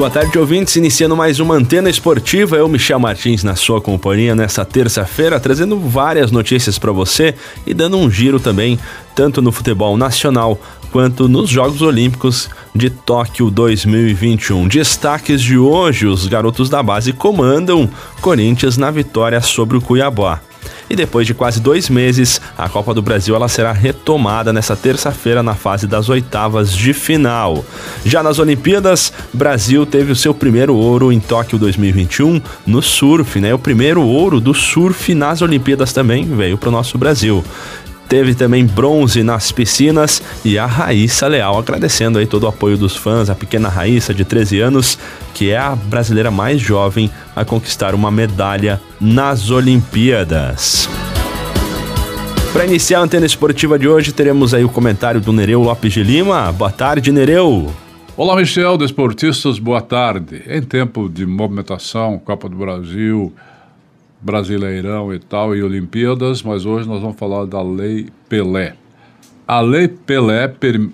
Boa 0.00 0.08
tarde, 0.08 0.38
ouvintes. 0.38 0.76
Iniciando 0.76 1.14
mais 1.14 1.40
uma 1.40 1.54
antena 1.54 1.90
esportiva. 1.90 2.56
Eu, 2.56 2.66
Michel 2.70 2.98
Martins, 2.98 3.44
na 3.44 3.54
sua 3.54 3.82
companhia 3.82 4.34
nessa 4.34 4.64
terça-feira, 4.64 5.38
trazendo 5.38 5.78
várias 5.78 6.32
notícias 6.32 6.78
para 6.78 6.90
você 6.90 7.34
e 7.66 7.74
dando 7.74 7.98
um 7.98 8.10
giro 8.10 8.40
também, 8.40 8.78
tanto 9.14 9.42
no 9.42 9.52
futebol 9.52 9.98
nacional 9.98 10.58
quanto 10.90 11.28
nos 11.28 11.50
Jogos 11.50 11.82
Olímpicos 11.82 12.48
de 12.74 12.88
Tóquio 12.88 13.50
2021. 13.50 14.68
Destaques 14.68 15.42
de 15.42 15.58
hoje: 15.58 16.06
os 16.06 16.26
garotos 16.26 16.70
da 16.70 16.82
base 16.82 17.12
comandam 17.12 17.86
Corinthians 18.22 18.78
na 18.78 18.90
vitória 18.90 19.42
sobre 19.42 19.76
o 19.76 19.82
Cuiabá. 19.82 20.40
E 20.88 20.96
depois 20.96 21.26
de 21.26 21.34
quase 21.34 21.60
dois 21.60 21.88
meses, 21.88 22.40
a 22.58 22.68
Copa 22.68 22.92
do 22.92 23.00
Brasil 23.00 23.34
ela 23.36 23.48
será 23.48 23.72
retomada 23.72 24.52
nessa 24.52 24.74
terça-feira 24.74 25.42
na 25.42 25.54
fase 25.54 25.86
das 25.86 26.08
oitavas 26.08 26.72
de 26.72 26.92
final. 26.92 27.64
Já 28.04 28.22
nas 28.22 28.38
Olimpíadas, 28.40 29.12
Brasil 29.32 29.86
teve 29.86 30.10
o 30.10 30.16
seu 30.16 30.34
primeiro 30.34 30.74
ouro 30.74 31.12
em 31.12 31.20
Tóquio 31.20 31.58
2021 31.58 32.42
no 32.66 32.82
surf, 32.82 33.38
né? 33.38 33.54
O 33.54 33.58
primeiro 33.58 34.02
ouro 34.02 34.40
do 34.40 34.52
surf 34.52 35.14
nas 35.14 35.42
Olimpíadas 35.42 35.92
também 35.92 36.24
veio 36.24 36.58
para 36.58 36.68
o 36.68 36.72
nosso 36.72 36.98
Brasil. 36.98 37.44
Teve 38.10 38.34
também 38.34 38.66
bronze 38.66 39.22
nas 39.22 39.52
piscinas 39.52 40.20
e 40.44 40.58
a 40.58 40.66
Raíssa 40.66 41.28
Leal 41.28 41.56
agradecendo 41.56 42.18
aí 42.18 42.26
todo 42.26 42.42
o 42.42 42.48
apoio 42.48 42.76
dos 42.76 42.96
fãs, 42.96 43.30
a 43.30 43.36
pequena 43.36 43.68
Raíssa 43.68 44.12
de 44.12 44.24
13 44.24 44.58
anos, 44.58 44.98
que 45.32 45.50
é 45.50 45.56
a 45.56 45.76
brasileira 45.76 46.28
mais 46.28 46.60
jovem 46.60 47.08
a 47.36 47.44
conquistar 47.44 47.94
uma 47.94 48.10
medalha 48.10 48.80
nas 49.00 49.48
Olimpíadas. 49.48 50.88
Para 52.52 52.66
iniciar 52.66 52.98
a 52.98 53.02
antena 53.02 53.26
esportiva 53.26 53.78
de 53.78 53.86
hoje, 53.86 54.12
teremos 54.12 54.52
aí 54.54 54.64
o 54.64 54.68
comentário 54.68 55.20
do 55.20 55.32
Nereu 55.32 55.62
Lopes 55.62 55.92
de 55.92 56.02
Lima. 56.02 56.50
Boa 56.50 56.72
tarde, 56.72 57.12
Nereu. 57.12 57.72
Olá, 58.16 58.34
Michel, 58.34 58.76
desportistas, 58.76 59.60
boa 59.60 59.80
tarde. 59.80 60.42
Em 60.48 60.60
tempo 60.60 61.08
de 61.08 61.24
movimentação, 61.24 62.18
Copa 62.18 62.48
do 62.48 62.56
Brasil, 62.56 63.32
Brasileirão 64.20 65.14
e 65.14 65.18
tal, 65.18 65.56
e 65.56 65.62
Olimpíadas, 65.62 66.42
mas 66.42 66.66
hoje 66.66 66.86
nós 66.86 67.00
vamos 67.00 67.16
falar 67.16 67.46
da 67.46 67.62
Lei 67.62 68.08
Pelé. 68.28 68.74
A 69.48 69.60
Lei 69.60 69.88
Pelé, 69.88 70.46
per... 70.46 70.88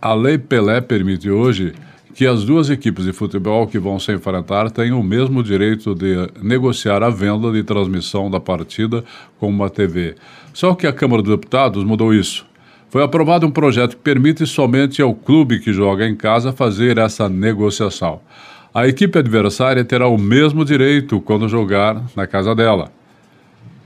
a 0.00 0.14
Lei 0.14 0.38
Pelé 0.38 0.80
permite 0.80 1.30
hoje 1.30 1.74
que 2.14 2.26
as 2.26 2.44
duas 2.44 2.70
equipes 2.70 3.04
de 3.04 3.12
futebol 3.12 3.66
que 3.66 3.78
vão 3.78 3.98
se 3.98 4.12
enfrentar 4.12 4.70
tenham 4.70 4.98
o 4.98 5.04
mesmo 5.04 5.42
direito 5.42 5.94
de 5.94 6.28
negociar 6.42 7.02
a 7.02 7.10
venda 7.10 7.52
de 7.52 7.62
transmissão 7.62 8.30
da 8.30 8.40
partida 8.40 9.04
com 9.38 9.48
uma 9.48 9.70
TV. 9.70 10.16
Só 10.52 10.74
que 10.74 10.86
a 10.86 10.92
Câmara 10.92 11.22
dos 11.22 11.30
Deputados 11.30 11.84
mudou 11.84 12.12
isso. 12.14 12.46
Foi 12.90 13.02
aprovado 13.04 13.46
um 13.46 13.50
projeto 13.50 13.96
que 13.96 14.02
permite 14.02 14.46
somente 14.46 15.02
ao 15.02 15.14
clube 15.14 15.60
que 15.60 15.72
joga 15.72 16.08
em 16.08 16.16
casa 16.16 16.52
fazer 16.52 16.98
essa 16.98 17.28
negociação 17.28 18.20
a 18.78 18.86
equipe 18.86 19.18
adversária 19.18 19.84
terá 19.84 20.06
o 20.06 20.16
mesmo 20.16 20.64
direito 20.64 21.20
quando 21.20 21.48
jogar 21.48 22.00
na 22.14 22.26
casa 22.28 22.54
dela. 22.54 22.92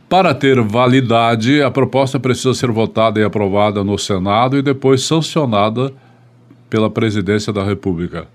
Para 0.06 0.34
ter 0.34 0.60
validade, 0.60 1.62
a 1.62 1.70
proposta 1.70 2.20
precisa 2.20 2.52
ser 2.52 2.70
votada 2.70 3.18
e 3.18 3.24
aprovada 3.24 3.82
no 3.82 3.98
Senado 3.98 4.58
e 4.58 4.62
depois 4.62 5.02
sancionada 5.02 5.90
pela 6.68 6.90
Presidência 6.90 7.52
da 7.52 7.64
República. 7.64 8.28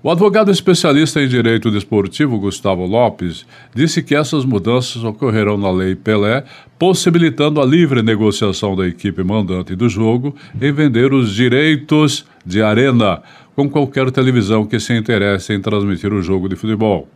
O 0.00 0.10
advogado 0.10 0.50
especialista 0.50 1.20
em 1.20 1.28
direito 1.28 1.70
desportivo 1.70 2.38
Gustavo 2.38 2.86
Lopes 2.86 3.44
disse 3.74 4.00
que 4.00 4.14
essas 4.14 4.44
mudanças 4.44 5.02
ocorrerão 5.02 5.58
na 5.58 5.70
Lei 5.70 5.94
Pelé, 5.94 6.44
possibilitando 6.78 7.60
a 7.60 7.66
livre 7.66 8.00
negociação 8.00 8.76
da 8.76 8.86
equipe 8.86 9.24
mandante 9.24 9.74
do 9.74 9.88
jogo 9.88 10.34
em 10.62 10.72
vender 10.72 11.12
os 11.12 11.34
direitos 11.34 12.24
de 12.46 12.62
arena, 12.62 13.20
com 13.58 13.68
qualquer 13.68 14.08
televisão 14.12 14.64
que 14.64 14.78
se 14.78 14.96
interesse 14.96 15.52
em 15.52 15.60
transmitir 15.60 16.12
o 16.12 16.22
jogo 16.22 16.48
de 16.48 16.54
futebol. 16.54 17.08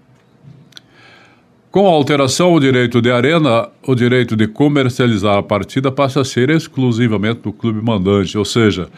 Com 1.70 1.86
a 1.86 1.92
alteração, 1.92 2.52
o 2.52 2.58
direito 2.58 3.00
de 3.00 3.12
arena, 3.12 3.68
o 3.86 3.94
direito 3.94 4.34
de 4.34 4.48
comercializar 4.48 5.38
a 5.38 5.42
partida 5.44 5.92
passa 5.92 6.20
a 6.20 6.24
ser 6.24 6.50
exclusivamente 6.50 7.42
do 7.42 7.52
clube 7.52 7.80
mandante, 7.80 8.36
ou 8.36 8.44
seja, 8.44 8.88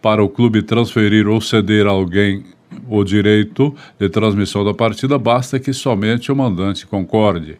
para 0.00 0.24
o 0.24 0.30
clube 0.30 0.62
transferir 0.62 1.28
ou 1.28 1.42
ceder 1.42 1.86
a 1.86 1.90
alguém 1.90 2.42
o 2.88 3.04
direito 3.04 3.74
de 4.00 4.08
transmissão 4.08 4.64
da 4.64 4.72
partida, 4.72 5.18
basta 5.18 5.60
que 5.60 5.74
somente 5.74 6.32
o 6.32 6.36
mandante 6.36 6.86
concorde. 6.86 7.58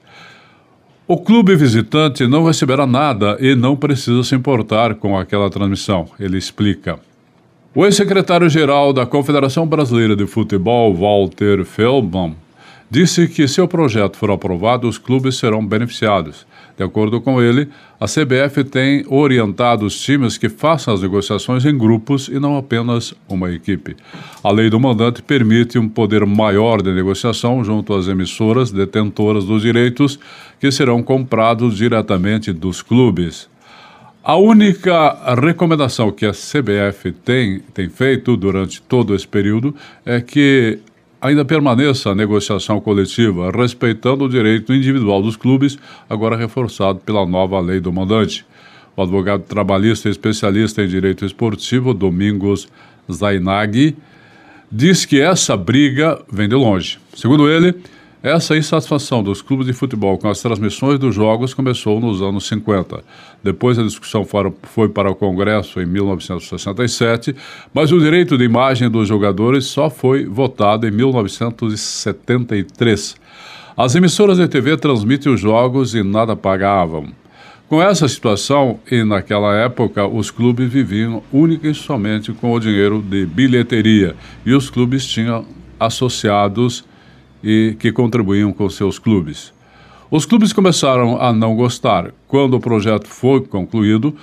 O 1.07 1.19
clube 1.19 1.55
visitante 1.55 2.27
não 2.27 2.47
receberá 2.47 2.87
nada 2.87 3.37
e 3.39 3.55
não 3.55 3.77
precisa 3.77 4.23
se 4.25 4.35
importar 4.35 4.95
com 4.95 5.19
aquela 5.19 5.51
transmissão, 5.51 6.09
ele 6.19 6.39
explica. 6.39 6.99
O 7.77 7.85
ex-secretário-geral 7.85 8.93
da 8.93 9.05
Confederação 9.05 9.67
Brasileira 9.67 10.15
de 10.15 10.29
Futebol, 10.29 10.95
Walter 10.95 11.65
Feldman, 11.65 12.37
disse 12.89 13.27
que 13.27 13.49
se 13.49 13.61
o 13.61 13.67
projeto 13.67 14.17
for 14.17 14.31
aprovado, 14.31 14.87
os 14.87 14.97
clubes 14.97 15.37
serão 15.39 15.67
beneficiados. 15.67 16.47
De 16.77 16.85
acordo 16.85 17.21
com 17.21 17.43
ele, 17.43 17.69
a 17.99 18.07
CBF 18.07 18.63
tem 18.63 19.05
orientado 19.09 19.85
os 19.85 20.01
times 20.01 20.39
que 20.39 20.49
façam 20.49 20.95
as 20.95 21.03
negociações 21.03 21.65
em 21.65 21.77
grupos 21.77 22.29
e 22.29 22.39
não 22.39 22.57
apenas 22.57 23.13
uma 23.29 23.51
equipe. 23.51 23.97
A 24.45 24.53
lei 24.53 24.71
do 24.71 24.79
mandante 24.79 25.21
permite 25.21 25.77
um 25.77 25.89
poder 25.89 26.25
maior 26.25 26.81
de 26.81 26.93
negociação 26.93 27.65
junto 27.65 27.93
às 27.93 28.07
emissoras 28.07 28.71
detentoras 28.71 29.45
dos 29.45 29.63
direitos 29.63 30.17
que 30.61 30.71
serão 30.71 31.03
comprados 31.03 31.77
diretamente 31.77 32.53
dos 32.53 32.83
clubes. 32.83 33.53
A 34.27 34.37
única 34.37 35.35
recomendação 35.39 36.11
que 36.11 36.25
a 36.25 36.33
CBF 36.33 37.13
tem, 37.13 37.61
tem 37.75 37.91
feito 37.91 38.35
durante 38.39 38.81
todo 38.81 39.15
esse 39.15 39.29
período 39.29 39.77
é 40.03 40.19
que 40.19 40.79
ainda 41.21 41.45
permaneça 41.45 42.09
a 42.09 42.15
negociação 42.15 42.81
coletiva, 42.81 43.51
respeitando 43.51 44.25
o 44.25 44.29
direito 44.29 44.73
individual 44.73 45.21
dos 45.21 45.37
clubes, 45.37 45.77
agora 46.09 46.39
reforçado 46.39 47.01
pela 47.01 47.27
nova 47.27 47.61
lei 47.61 47.81
do 47.81 47.93
mandante. 47.93 48.47
O 48.97 49.03
advogado 49.03 49.43
trabalhista 49.43 50.09
e 50.09 50.13
especialista 50.13 50.83
em 50.83 50.89
direito 50.89 51.27
esportivo, 51.27 51.93
Domingos 51.93 52.67
Zainaghi, 53.13 53.95
diz 54.73 55.05
que 55.05 55.21
essa 55.21 55.55
briga 55.55 56.19
vem 56.33 56.49
de 56.49 56.55
longe. 56.55 56.99
Segundo 57.15 57.47
ele, 57.47 57.75
essa 58.25 58.57
insatisfação 58.57 59.23
dos 59.23 59.43
clubes 59.43 59.67
de 59.67 59.75
futebol 59.75 60.17
com 60.17 60.31
as 60.31 60.41
transmissões 60.41 60.99
dos 60.99 61.15
jogos 61.15 61.53
começou 61.53 62.01
nos 62.01 62.23
anos 62.23 62.49
50. 62.49 63.05
Depois 63.45 63.79
a 63.79 63.83
discussão 63.83 64.27
foi 64.63 64.89
para 64.89 65.11
o 65.11 65.15
Congresso 65.15 65.79
em 65.79 65.85
1967, 65.85 67.37
mas 67.75 67.93
o 67.93 68.01
direito 68.01 68.39
de 68.39 68.45
imagem 68.45 68.89
dos 68.89 69.07
jogadores 69.07 69.67
só 69.67 69.91
foi 69.91 70.25
votado 70.25 70.89
em 70.89 70.91
1973. 70.91 73.17
As 73.77 73.95
emissoras 73.95 74.39
de 74.39 74.49
TV 74.49 74.79
transmitem 74.79 75.31
os 75.31 75.41
jogos 75.41 75.95
e 75.95 76.03
nada 76.03 76.35
pagavam. 76.35 77.09
Com 77.69 77.83
essa 77.83 78.09
situação, 78.09 78.81
e 78.91 79.05
naquela 79.05 79.55
época, 79.55 80.07
os 80.07 80.31
clubes 80.31 80.73
viviam 80.73 81.23
única 81.31 81.69
e 81.69 81.75
somente 81.75 82.33
com 82.33 82.51
o 82.53 82.61
dinheiro 82.61 83.03
de 83.03 83.27
bilheteria, 83.27 84.17
e 84.47 84.55
os 84.55 84.71
clubes 84.71 85.05
tinham 85.05 85.45
associados 85.79 86.83
e 87.43 87.77
que 87.79 87.93
contribuíam 87.93 88.55
com 88.55 88.71
seus 88.71 88.99
clubes. 88.99 89.53
Os 90.11 90.27
clubes 90.27 90.53
começaram 90.53 91.21
a 91.21 91.33
não 91.33 91.57
gostar. 91.57 92.13
Quando 92.29 92.55
o 92.55 92.61
projeto 92.61 93.09
foi 93.09 93.41
concluído, 93.41 94.15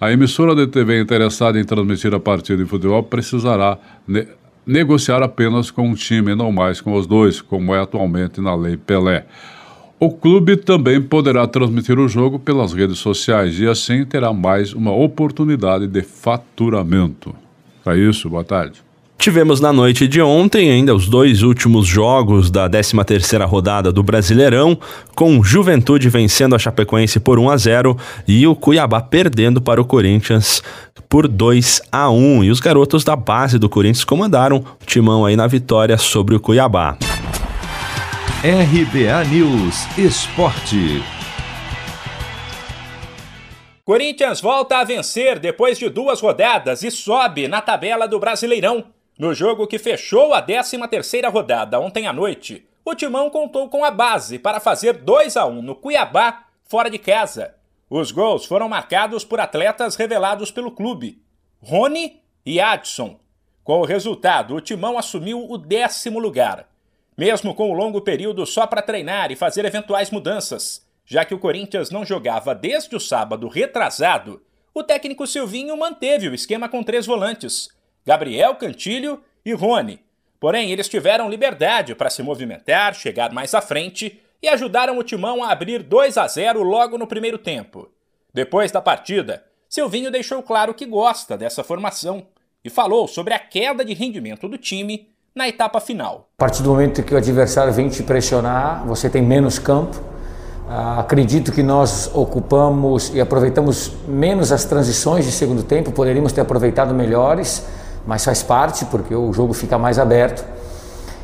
a 0.00 0.12
emissora 0.12 0.54
de 0.54 0.66
TV 0.66 1.00
interessada 1.00 1.58
em 1.58 1.64
transmitir 1.64 2.14
a 2.14 2.20
partida 2.20 2.62
de 2.62 2.68
futebol 2.68 3.02
precisará 3.02 3.78
ne 4.06 4.26
negociar 4.66 5.22
apenas 5.22 5.70
com 5.70 5.88
um 5.88 5.94
time, 5.94 6.34
não 6.34 6.52
mais 6.52 6.78
com 6.78 6.92
os 6.92 7.06
dois, 7.06 7.40
como 7.40 7.74
é 7.74 7.80
atualmente 7.80 8.38
na 8.38 8.54
Lei 8.54 8.76
Pelé. 8.76 9.24
O 9.98 10.10
clube 10.10 10.58
também 10.58 11.00
poderá 11.00 11.46
transmitir 11.46 11.98
o 11.98 12.06
jogo 12.06 12.38
pelas 12.38 12.74
redes 12.74 12.98
sociais 12.98 13.58
e 13.58 13.66
assim 13.66 14.04
terá 14.04 14.30
mais 14.30 14.74
uma 14.74 14.92
oportunidade 14.92 15.86
de 15.86 16.02
faturamento. 16.02 17.34
É 17.86 17.96
isso, 17.96 18.28
boa 18.28 18.44
tarde. 18.44 18.87
Tivemos 19.18 19.60
na 19.60 19.72
noite 19.72 20.06
de 20.06 20.22
ontem 20.22 20.70
ainda 20.70 20.94
os 20.94 21.08
dois 21.08 21.42
últimos 21.42 21.88
jogos 21.88 22.52
da 22.52 22.70
13ª 22.70 23.44
rodada 23.44 23.92
do 23.92 24.00
Brasileirão, 24.00 24.78
com 25.16 25.42
Juventude 25.42 26.08
vencendo 26.08 26.54
a 26.54 26.58
Chapecoense 26.58 27.18
por 27.18 27.36
1 27.36 27.50
a 27.50 27.56
0 27.56 27.96
e 28.28 28.46
o 28.46 28.54
Cuiabá 28.54 29.00
perdendo 29.00 29.60
para 29.60 29.80
o 29.82 29.84
Corinthians 29.84 30.62
por 31.08 31.26
2 31.26 31.82
a 31.90 32.08
1. 32.08 32.44
E 32.44 32.50
os 32.50 32.60
garotos 32.60 33.02
da 33.02 33.16
base 33.16 33.58
do 33.58 33.68
Corinthians 33.68 34.04
comandaram 34.04 34.58
o 34.58 34.86
timão 34.86 35.26
aí 35.26 35.34
na 35.34 35.48
vitória 35.48 35.98
sobre 35.98 36.36
o 36.36 36.40
Cuiabá. 36.40 36.96
RBA 38.44 39.24
News 39.24 39.98
Esporte. 39.98 41.02
Corinthians 43.84 44.40
volta 44.40 44.78
a 44.78 44.84
vencer 44.84 45.40
depois 45.40 45.76
de 45.76 45.88
duas 45.88 46.20
rodadas 46.20 46.84
e 46.84 46.90
sobe 46.90 47.48
na 47.48 47.60
tabela 47.60 48.06
do 48.06 48.20
Brasileirão. 48.20 48.84
No 49.18 49.34
jogo 49.34 49.66
que 49.66 49.80
fechou 49.80 50.32
a 50.32 50.40
13ª 50.40 51.28
rodada 51.28 51.80
ontem 51.80 52.06
à 52.06 52.12
noite, 52.12 52.64
o 52.84 52.94
Timão 52.94 53.28
contou 53.28 53.68
com 53.68 53.84
a 53.84 53.90
base 53.90 54.38
para 54.38 54.60
fazer 54.60 54.92
2 54.92 55.36
a 55.36 55.44
1 55.44 55.60
no 55.60 55.74
Cuiabá, 55.74 56.44
fora 56.62 56.88
de 56.88 56.98
casa. 56.98 57.56
Os 57.90 58.12
gols 58.12 58.44
foram 58.44 58.68
marcados 58.68 59.24
por 59.24 59.40
atletas 59.40 59.96
revelados 59.96 60.52
pelo 60.52 60.70
clube, 60.70 61.20
Rony 61.60 62.22
e 62.46 62.60
Adson. 62.60 63.18
Com 63.64 63.80
o 63.80 63.84
resultado, 63.84 64.54
o 64.54 64.60
Timão 64.60 64.96
assumiu 64.96 65.50
o 65.50 65.58
décimo 65.58 66.20
lugar, 66.20 66.68
mesmo 67.16 67.56
com 67.56 67.72
o 67.72 67.74
longo 67.74 68.00
período 68.00 68.46
só 68.46 68.68
para 68.68 68.82
treinar 68.82 69.32
e 69.32 69.36
fazer 69.36 69.64
eventuais 69.64 70.12
mudanças, 70.12 70.86
já 71.04 71.24
que 71.24 71.34
o 71.34 71.40
Corinthians 71.40 71.90
não 71.90 72.04
jogava 72.04 72.54
desde 72.54 72.94
o 72.94 73.00
sábado 73.00 73.48
retrasado. 73.48 74.40
O 74.72 74.84
técnico 74.84 75.26
Silvinho 75.26 75.76
manteve 75.76 76.28
o 76.28 76.34
esquema 76.34 76.68
com 76.68 76.84
três 76.84 77.04
volantes: 77.04 77.68
Gabriel 78.08 78.54
Cantilho 78.54 79.20
e 79.44 79.52
Rony. 79.52 80.00
Porém, 80.40 80.72
eles 80.72 80.88
tiveram 80.88 81.28
liberdade 81.28 81.94
para 81.94 82.08
se 82.08 82.22
movimentar, 82.22 82.94
chegar 82.94 83.30
mais 83.34 83.52
à 83.52 83.60
frente 83.60 84.18
e 84.42 84.48
ajudaram 84.48 84.96
o 84.96 85.02
Timão 85.02 85.44
a 85.44 85.52
abrir 85.52 85.82
2 85.82 86.16
a 86.16 86.26
0 86.26 86.62
logo 86.62 86.96
no 86.96 87.06
primeiro 87.06 87.36
tempo. 87.36 87.90
Depois 88.32 88.72
da 88.72 88.80
partida, 88.80 89.44
Silvinho 89.68 90.10
deixou 90.10 90.42
claro 90.42 90.72
que 90.72 90.86
gosta 90.86 91.36
dessa 91.36 91.62
formação 91.62 92.26
e 92.64 92.70
falou 92.70 93.06
sobre 93.06 93.34
a 93.34 93.38
queda 93.38 93.84
de 93.84 93.92
rendimento 93.92 94.48
do 94.48 94.56
time 94.56 95.10
na 95.34 95.46
etapa 95.46 95.78
final. 95.78 96.30
A 96.38 96.44
partir 96.44 96.62
do 96.62 96.70
momento 96.70 97.02
que 97.02 97.12
o 97.12 97.18
adversário 97.18 97.74
vem 97.74 97.90
te 97.90 98.02
pressionar, 98.02 98.86
você 98.86 99.10
tem 99.10 99.20
menos 99.20 99.58
campo. 99.58 100.00
Ah, 100.66 101.00
acredito 101.00 101.52
que 101.52 101.62
nós 101.62 102.10
ocupamos 102.14 103.14
e 103.14 103.20
aproveitamos 103.20 103.92
menos 104.06 104.50
as 104.50 104.64
transições 104.64 105.26
de 105.26 105.32
segundo 105.32 105.62
tempo, 105.62 105.92
poderíamos 105.92 106.32
ter 106.32 106.40
aproveitado 106.40 106.94
melhores, 106.94 107.66
mas 108.08 108.24
faz 108.24 108.42
parte 108.42 108.86
porque 108.86 109.14
o 109.14 109.30
jogo 109.34 109.52
fica 109.52 109.76
mais 109.76 109.98
aberto. 109.98 110.42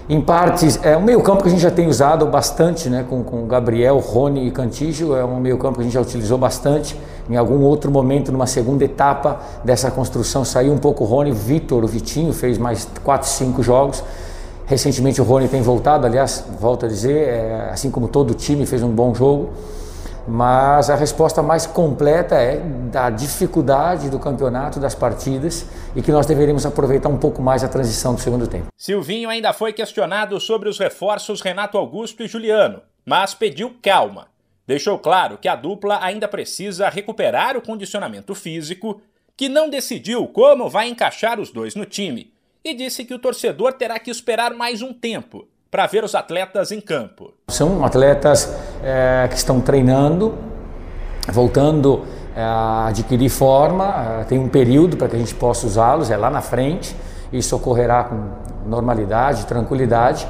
Em 0.07 0.21
partes, 0.21 0.79
é 0.83 0.95
um 0.95 1.01
meio-campo 1.01 1.43
que 1.43 1.49
a 1.49 1.51
gente 1.51 1.63
já 1.63 1.71
tem 1.71 1.89
usado 1.89 2.27
bastante, 2.27 2.91
né, 2.91 3.07
com, 3.09 3.25
com 3.25 3.47
Gabriel, 3.47 3.99
Rony 4.01 4.49
e 4.49 4.51
Cantígio, 4.51 5.17
é 5.17 5.25
um 5.25 5.41
meio-campo 5.41 5.77
que 5.77 5.81
a 5.81 5.85
gente 5.85 5.95
já 5.95 6.01
utilizou 6.03 6.37
bastante. 6.37 6.95
Em 7.31 7.37
algum 7.37 7.63
outro 7.63 7.91
momento, 7.91 8.31
numa 8.31 8.47
segunda 8.47 8.85
etapa 8.85 9.41
dessa 9.65 9.91
construção, 9.91 10.45
saiu 10.45 10.75
um 10.75 10.79
pouco 10.79 11.05
o 11.05 11.07
Rony, 11.07 11.33
Vitor, 11.33 11.83
o 11.83 11.87
Vitinho, 11.87 12.35
fez 12.35 12.59
mais 12.59 12.87
4, 13.03 13.27
5 13.31 13.63
jogos. 13.63 14.05
Recentemente 14.67 15.23
o 15.23 15.25
Rony 15.25 15.49
tem 15.49 15.63
voltado, 15.63 16.05
aliás, 16.05 16.45
volto 16.61 16.85
a 16.85 16.89
dizer, 16.89 17.29
é, 17.29 17.71
assim 17.73 17.91
como 17.91 18.09
todo 18.09 18.33
o 18.33 18.35
time 18.35 18.67
fez 18.67 18.83
um 18.83 18.91
bom 18.91 19.15
jogo. 19.15 19.49
Mas 20.27 20.89
a 20.89 20.95
resposta 20.95 21.43
mais 21.43 21.67
completa 21.67 22.35
é 22.37 22.57
da 22.91 23.11
dificuldade 23.11 24.09
do 24.09 24.19
campeonato, 24.19 24.81
das 24.81 24.95
partidas 24.95 25.67
e 25.95 26.01
que 26.01 26.11
nós 26.11 26.25
deveríamos 26.25 26.65
aproveitar 26.65 27.09
um 27.09 27.19
pouco 27.19 27.43
mais 27.43 27.63
a 27.63 27.69
transição 27.69 28.15
do 28.15 28.21
segundo 28.21 28.47
tempo. 28.47 28.69
Silvinho 28.77 29.29
ainda 29.29 29.53
foi 29.53 29.73
questionado 29.73 30.41
sobre 30.41 30.69
os 30.69 30.79
reforços 30.79 31.43
Renato 31.43 31.77
Augusto 31.77 32.23
e 32.23 32.29
Juliano, 32.29 32.81
mas 33.05 33.35
pediu 33.35 33.77
calma. 33.83 34.29
Deixou 34.67 34.99
claro 34.99 35.37
que 35.37 35.47
a 35.47 35.57
dupla 35.57 35.99
ainda 36.03 36.27
precisa 36.27 36.89
recuperar 36.89 37.55
o 37.57 37.63
condicionamento 37.63 38.35
físico, 38.35 39.03
que 39.37 39.49
não 39.49 39.69
decidiu 39.69 40.27
como 40.29 40.71
vai 40.71 40.89
encaixar 40.89 41.39
os 41.39 41.51
dois 41.51 41.75
no 41.75 41.85
time 41.85 42.33
e 42.65 42.73
disse 42.73 43.05
que 43.05 43.13
o 43.13 43.19
torcedor 43.19 43.75
terá 43.75 43.99
que 43.99 44.11
esperar 44.11 44.55
mais 44.55 44.81
um 44.81 44.95
tempo 44.95 45.47
para 45.75 45.89
ver 45.89 46.05
os 46.05 46.15
atletas 46.15 46.71
em 46.71 46.81
campo. 46.81 47.33
São 47.49 47.85
atletas 47.85 48.49
é, 48.81 49.27
que 49.29 49.35
estão 49.35 49.61
treinando, 49.61 50.33
voltando 51.33 52.05
é, 52.37 52.41
a 52.41 52.87
adquirir 52.87 53.29
forma, 53.29 54.21
é, 54.21 54.23
tem 54.23 54.39
um 54.39 54.49
período 54.49 54.97
para 54.97 55.09
que 55.09 55.17
a 55.17 55.19
gente 55.19 55.35
possa 55.35 55.67
usá-los, 55.67 56.13
é 56.13 56.17
lá 56.17 56.31
na 56.31 56.41
frente, 56.41 56.95
isso 57.33 57.57
ocorrerá 57.57 58.05
com 58.05 58.69
normalidade, 58.71 59.47
tranquilidade. 59.47 60.29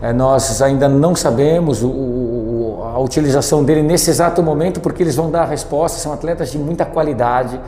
É, 0.00 0.10
nós 0.10 0.62
ainda 0.62 0.88
não 0.88 1.14
sabemos 1.14 1.82
o, 1.82 1.90
o, 1.90 2.82
a 2.94 2.98
utilização 2.98 3.62
dele 3.62 3.82
nesse 3.82 4.08
exato 4.08 4.42
momento, 4.42 4.80
porque 4.80 5.02
eles 5.02 5.14
vão 5.14 5.30
dar 5.30 5.42
a 5.42 5.46
resposta, 5.48 5.98
são 5.98 6.14
atletas 6.14 6.50
de 6.50 6.56
muita 6.56 6.86
qualidade, 6.86 7.60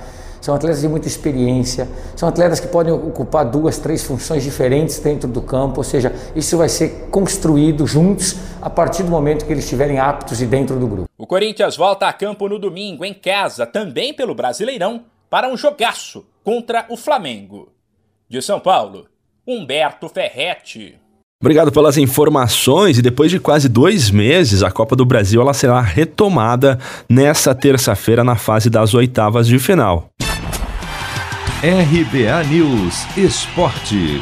são 0.45 0.55
atletas 0.55 0.83
de 0.83 0.89
muita 0.89 1.09
experiência, 1.09 1.89
são 2.15 2.29
atletas 2.29 2.61
que 2.61 2.69
podem 2.69 2.93
ocupar 2.93 3.47
duas, 3.47 3.79
três 3.79 4.05
funções 4.05 4.43
diferentes 4.43 4.99
dentro 4.99 5.27
do 5.27 5.41
campo, 5.41 5.79
ou 5.79 5.85
seja, 5.85 6.15
isso 6.37 6.59
vai 6.59 6.69
ser 6.69 7.09
construído 7.11 7.87
juntos 7.87 8.37
a 8.61 8.69
partir 8.69 9.05
do 9.05 9.11
momento 9.11 9.47
que 9.47 9.53
eles 9.55 9.65
estiverem 9.65 9.99
aptos 9.99 10.43
e 10.43 10.47
dentro 10.47 10.79
do 10.79 10.87
grupo. 10.87 11.09
O 11.17 11.27
Corinthians 11.27 11.79
volta 11.79 12.07
a 12.07 12.13
campo 12.13 12.47
no 12.47 12.59
domingo, 12.59 13.07
em 13.07 13.15
casa, 13.15 13.65
também 13.65 14.13
pelo 14.13 14.35
Brasileirão, 14.35 15.05
para 15.31 15.49
um 15.49 15.57
jogaço 15.57 16.27
contra 16.45 16.85
o 16.91 16.97
Flamengo. 16.99 17.73
De 18.29 18.43
São 18.43 18.61
Paulo, 18.61 19.07
Humberto 19.49 20.11
Ferretti. 20.11 20.99
Obrigado 21.41 21.73
pelas 21.73 21.97
informações 21.97 22.99
e 22.99 23.03
depois 23.03 23.31
de 23.31 23.41
quase 23.41 23.67
dois 23.67 24.11
meses, 24.11 24.63
a 24.63 24.71
Copa 24.71 24.95
do 24.95 25.07
Brasil 25.07 25.41
ela 25.41 25.55
será 25.55 25.81
retomada 25.81 26.79
nessa 27.09 27.55
terça-feira 27.55 28.23
na 28.23 28.37
fase 28.37 28.69
das 28.69 28.93
oitavas 28.93 29.47
de 29.47 29.59
final. 29.59 30.11
RBA 31.67 32.45
News 32.51 33.17
Esporte. 33.17 34.21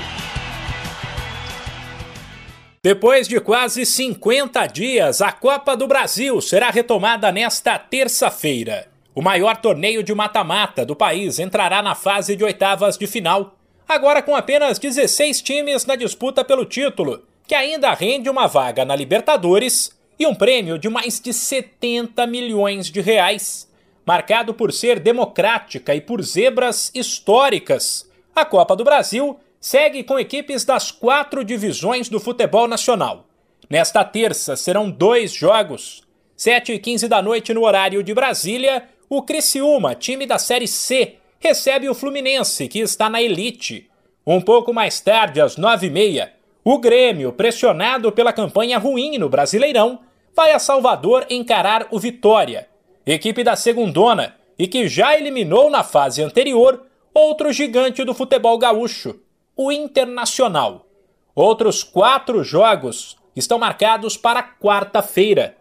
Depois 2.81 3.27
de 3.27 3.41
quase 3.41 3.85
50 3.85 4.65
dias, 4.69 5.21
a 5.21 5.33
Copa 5.33 5.77
do 5.77 5.89
Brasil 5.89 6.41
será 6.41 6.71
retomada 6.71 7.33
nesta 7.33 7.77
terça-feira. 7.81 8.87
O 9.13 9.21
maior 9.21 9.57
torneio 9.57 10.05
de 10.05 10.15
mata-mata 10.15 10.87
do 10.87 10.95
país 10.95 11.41
entrará 11.41 11.83
na 11.83 11.97
fase 11.97 12.37
de 12.37 12.45
oitavas 12.45 12.97
de 12.97 13.09
final, 13.09 13.57
agora 13.89 14.23
com 14.23 14.37
apenas 14.37 14.79
16 14.79 15.43
times 15.43 15.85
na 15.85 15.97
disputa 15.97 16.45
pelo 16.45 16.65
título, 16.65 17.25
que 17.49 17.57
ainda 17.57 17.93
rende 17.93 18.31
uma 18.31 18.47
vaga 18.47 18.85
na 18.85 18.95
Libertadores 18.95 19.91
e 20.17 20.29
um 20.29 20.35
prêmio 20.37 20.79
de 20.79 20.89
mais 20.89 21.19
de 21.19 21.33
70 21.33 22.25
milhões 22.25 22.87
de 22.87 23.01
reais 23.01 23.67
marcado 24.05 24.53
por 24.53 24.73
ser 24.73 24.99
democrática 24.99 25.95
e 25.95 26.01
por 26.01 26.23
zebras 26.23 26.91
históricas. 26.95 28.11
A 28.35 28.45
Copa 28.45 28.75
do 28.75 28.85
Brasil 28.85 29.39
segue 29.61 30.03
com 30.03 30.19
equipes 30.19 30.65
das 30.65 30.91
quatro 30.91 31.45
divisões 31.45 32.09
do 32.09 32.19
futebol 32.19 32.67
nacional. 32.67 33.27
Nesta 33.71 34.05
terça 34.05 34.57
serão 34.57 34.91
dois 34.91 35.33
jogos. 35.33 36.03
7 36.37 36.73
e 36.73 36.79
15 36.79 37.07
da 37.07 37.23
noite 37.23 37.55
no 37.55 37.65
horário 37.65 38.03
de 38.03 38.13
Brasília, 38.13 38.89
o 39.09 39.23
Criciúma, 39.23 39.95
time 39.95 40.27
da 40.27 40.39
Série 40.39 40.67
C, 40.67 41.17
recebe 41.39 41.89
o 41.89 41.95
Fluminense, 41.95 42.67
que 42.67 42.81
está 42.81 43.09
na 43.09 43.23
elite. 43.23 43.89
Um 44.27 44.41
pouco 44.41 44.73
mais 44.73 45.01
tarde, 45.01 45.41
às 45.41 45.57
9 45.57 45.87
e 45.87 45.91
meia, 45.91 46.33
o 46.65 46.79
Grêmio, 46.79 47.33
pressionado 47.33 48.11
pela 48.11 48.33
campanha 48.33 48.79
ruim 48.79 49.19
no 49.19 49.29
Brasileirão, 49.29 50.01
vai 50.35 50.53
a 50.53 50.59
Salvador 50.59 51.27
encarar 51.31 51.87
o 51.91 51.99
Vitória 51.99 52.69
equipe 53.07 53.43
da 53.43 53.57
Segundona 53.57 54.37
e 54.59 54.67
que 54.67 54.87
já 54.89 55.17
eliminou 55.17 55.71
na 55.71 55.83
fase 55.83 56.23
anterior 56.23 56.87
outro 57.13 57.53
gigante 57.53 58.05
do 58.05 58.15
futebol 58.15 58.57
gaúcho, 58.59 59.21
o 59.57 59.71
Internacional. 59.71 60.87
Outros 61.35 61.83
quatro 61.83 62.45
jogos 62.45 63.17
estão 63.35 63.59
marcados 63.59 64.17
para 64.17 64.43
quarta-feira. 64.43 65.57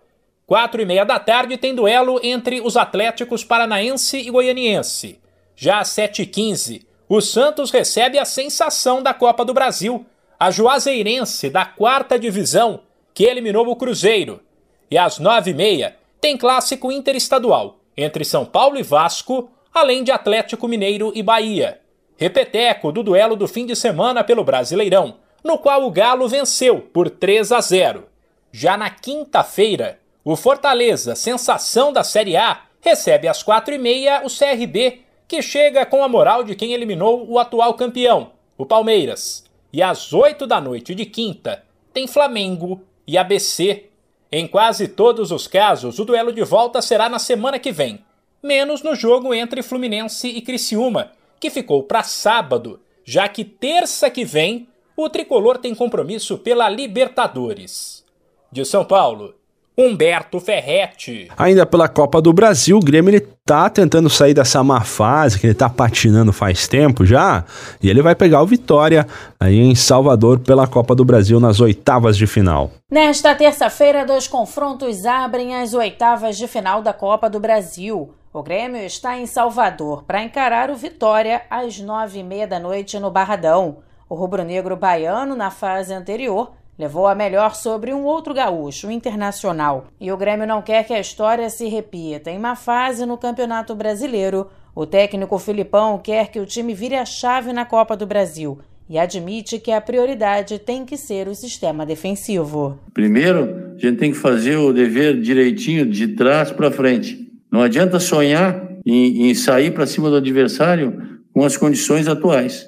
Quatro 0.45 0.81
e 0.81 0.86
meia 0.86 1.05
da 1.05 1.17
tarde 1.17 1.57
tem 1.57 1.74
duelo 1.74 2.19
entre 2.21 2.60
os 2.62 2.75
Atléticos 2.75 3.43
Paranaense 3.43 4.17
e 4.17 4.29
Goianiense. 4.29 5.19
Já 5.55 5.79
às 5.79 5.89
sete 5.89 6.24
e 6.24 6.25
quinze, 6.25 6.86
o 7.07 7.21
Santos 7.21 7.71
recebe 7.71 8.17
a 8.17 8.25
sensação 8.25 9.01
da 9.01 9.13
Copa 9.13 9.45
do 9.45 9.53
Brasil, 9.53 10.05
a 10.39 10.51
Juazeirense 10.51 11.50
da 11.50 11.65
quarta 11.65 12.17
divisão, 12.17 12.81
que 13.13 13.24
eliminou 13.24 13.67
o 13.67 13.75
Cruzeiro. 13.75 14.41
E 14.89 14.98
às 14.98 15.19
nove 15.19 15.51
e 15.51 15.53
meia, 15.53 15.98
tem 16.21 16.37
clássico 16.37 16.91
interestadual 16.91 17.79
entre 17.97 18.23
São 18.23 18.45
Paulo 18.45 18.77
e 18.77 18.83
Vasco, 18.83 19.49
além 19.73 20.03
de 20.03 20.11
Atlético 20.11 20.67
Mineiro 20.67 21.11
e 21.15 21.23
Bahia. 21.23 21.81
Repeteco 22.15 22.91
do 22.91 23.01
duelo 23.01 23.35
do 23.35 23.47
fim 23.47 23.65
de 23.65 23.75
semana 23.75 24.23
pelo 24.23 24.43
Brasileirão, 24.43 25.15
no 25.43 25.57
qual 25.57 25.83
o 25.83 25.89
Galo 25.89 26.27
venceu 26.27 26.79
por 26.79 27.09
3 27.09 27.51
a 27.51 27.59
0. 27.59 28.05
Já 28.51 28.77
na 28.77 28.91
quinta-feira, 28.91 29.99
o 30.23 30.35
Fortaleza, 30.35 31.15
sensação 31.15 31.91
da 31.91 32.03
Série 32.03 32.37
A, 32.37 32.61
recebe 32.79 33.27
às 33.27 33.41
quatro 33.41 33.73
e 33.73 33.79
meia 33.79 34.21
o 34.23 34.27
CRB, 34.27 35.01
que 35.27 35.41
chega 35.41 35.85
com 35.85 36.03
a 36.03 36.07
moral 36.07 36.43
de 36.43 36.53
quem 36.53 36.73
eliminou 36.73 37.27
o 37.27 37.39
atual 37.39 37.73
campeão, 37.73 38.33
o 38.55 38.65
Palmeiras. 38.65 39.43
E 39.73 39.81
às 39.81 40.13
oito 40.13 40.45
da 40.45 40.61
noite 40.61 40.93
de 40.93 41.05
quinta, 41.05 41.63
tem 41.91 42.05
Flamengo 42.05 42.83
e 43.07 43.17
ABC. 43.17 43.90
Em 44.31 44.47
quase 44.47 44.88
todos 44.88 45.29
os 45.29 45.45
casos, 45.45 46.00
o 46.00 46.05
duelo 46.05 46.31
de 46.31 46.41
volta 46.41 46.81
será 46.81 47.09
na 47.09 47.19
semana 47.19 47.59
que 47.59 47.71
vem, 47.71 48.00
menos 48.41 48.81
no 48.81 48.95
jogo 48.95 49.33
entre 49.33 49.61
Fluminense 49.61 50.29
e 50.29 50.41
Criciúma, 50.41 51.11
que 51.38 51.50
ficou 51.50 51.83
para 51.83 52.01
sábado, 52.01 52.79
já 53.03 53.27
que 53.27 53.43
terça 53.43 54.09
que 54.09 54.23
vem 54.23 54.69
o 54.95 55.09
tricolor 55.09 55.57
tem 55.57 55.75
compromisso 55.75 56.38
pela 56.38 56.69
Libertadores. 56.69 58.05
De 58.50 58.63
São 58.63 58.85
Paulo, 58.85 59.35
Humberto 59.77 60.39
Ferretti. 60.39 61.29
Ainda 61.37 61.65
pela 61.65 61.87
Copa 61.87 62.21
do 62.21 62.33
Brasil, 62.33 62.77
o 62.77 62.81
Grêmio 62.81 63.09
ele 63.09 63.27
tá 63.45 63.69
tentando 63.69 64.09
sair 64.09 64.33
dessa 64.33 64.63
má 64.63 64.81
fase, 64.81 65.39
que 65.39 65.47
ele 65.47 65.53
tá 65.53 65.69
patinando 65.69 66.33
faz 66.33 66.67
tempo 66.67 67.05
já, 67.05 67.45
e 67.81 67.89
ele 67.89 68.01
vai 68.01 68.13
pegar 68.13 68.41
o 68.41 68.45
Vitória 68.45 69.07
aí 69.39 69.59
em 69.59 69.73
Salvador 69.73 70.39
pela 70.39 70.67
Copa 70.67 70.93
do 70.93 71.05
Brasil 71.05 71.39
nas 71.39 71.59
oitavas 71.59 72.17
de 72.17 72.27
final. 72.27 72.71
Nesta 72.91 73.33
terça-feira, 73.33 74.05
dois 74.05 74.27
confrontos 74.27 75.05
abrem 75.05 75.55
as 75.55 75.73
oitavas 75.73 76.37
de 76.37 76.47
final 76.47 76.81
da 76.81 76.93
Copa 76.93 77.29
do 77.29 77.39
Brasil. 77.39 78.13
O 78.33 78.43
Grêmio 78.43 78.81
está 78.81 79.17
em 79.17 79.25
Salvador 79.25 80.03
para 80.03 80.23
encarar 80.23 80.69
o 80.69 80.75
Vitória 80.75 81.41
às 81.49 81.79
nove 81.79 82.19
e 82.19 82.23
meia 82.23 82.47
da 82.47 82.59
noite 82.59 82.99
no 82.99 83.11
Barradão. 83.11 83.77
O 84.07 84.15
rubro-negro 84.15 84.75
baiano, 84.75 85.35
na 85.35 85.49
fase 85.49 85.93
anterior, 85.93 86.51
levou 86.77 87.07
a 87.07 87.15
melhor 87.15 87.55
sobre 87.55 87.93
um 87.93 88.03
outro 88.03 88.33
gaúcho, 88.33 88.87
o 88.87 88.91
Internacional. 88.91 89.87
E 89.99 90.11
o 90.11 90.17
Grêmio 90.17 90.47
não 90.47 90.61
quer 90.61 90.83
que 90.83 90.93
a 90.93 90.99
história 90.99 91.49
se 91.49 91.67
repita. 91.67 92.31
Em 92.31 92.37
uma 92.37 92.55
fase 92.55 93.05
no 93.05 93.17
Campeonato 93.17 93.75
Brasileiro, 93.75 94.47
o 94.73 94.85
técnico 94.85 95.37
Filipão 95.37 95.97
quer 95.97 96.29
que 96.29 96.39
o 96.39 96.45
time 96.45 96.73
vire 96.73 96.95
a 96.95 97.05
chave 97.05 97.53
na 97.53 97.65
Copa 97.65 97.95
do 97.95 98.07
Brasil 98.07 98.59
e 98.89 98.97
admite 98.97 99.57
que 99.57 99.71
a 99.71 99.79
prioridade 99.79 100.59
tem 100.59 100.85
que 100.85 100.97
ser 100.97 101.29
o 101.29 101.33
sistema 101.33 101.85
defensivo. 101.85 102.77
Primeiro, 102.93 103.73
a 103.75 103.79
gente 103.79 103.97
tem 103.97 104.11
que 104.11 104.17
fazer 104.17 104.57
o 104.57 104.73
dever 104.73 105.21
direitinho 105.21 105.85
de 105.85 106.09
trás 106.09 106.51
para 106.51 106.69
frente. 106.69 107.31
Não 107.49 107.61
adianta 107.61 108.01
sonhar 108.01 108.69
em, 108.85 109.29
em 109.29 109.33
sair 109.33 109.71
para 109.71 109.87
cima 109.87 110.09
do 110.09 110.17
adversário 110.17 111.21
com 111.33 111.45
as 111.45 111.55
condições 111.55 112.07
atuais. 112.07 112.67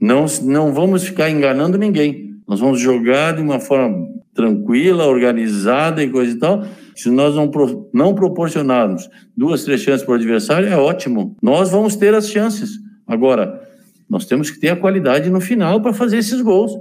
Não, 0.00 0.26
não 0.42 0.72
vamos 0.72 1.02
ficar 1.02 1.28
enganando 1.30 1.76
ninguém. 1.76 2.33
Nós 2.46 2.60
vamos 2.60 2.80
jogar 2.80 3.34
de 3.34 3.42
uma 3.42 3.58
forma 3.58 4.08
tranquila, 4.34 5.06
organizada 5.06 6.02
e 6.02 6.10
coisa 6.10 6.32
e 6.32 6.38
tal. 6.38 6.64
Se 6.94 7.10
nós 7.10 7.34
não, 7.34 7.50
não 7.92 8.14
proporcionarmos 8.14 9.08
duas, 9.36 9.64
três 9.64 9.80
chances 9.80 10.04
para 10.04 10.12
o 10.12 10.16
adversário, 10.16 10.68
é 10.68 10.76
ótimo. 10.76 11.36
Nós 11.42 11.70
vamos 11.70 11.96
ter 11.96 12.14
as 12.14 12.28
chances. 12.28 12.70
Agora, 13.06 13.62
nós 14.08 14.26
temos 14.26 14.50
que 14.50 14.60
ter 14.60 14.70
a 14.70 14.76
qualidade 14.76 15.30
no 15.30 15.40
final 15.40 15.80
para 15.80 15.92
fazer 15.92 16.18
esses 16.18 16.40
gols. 16.40 16.72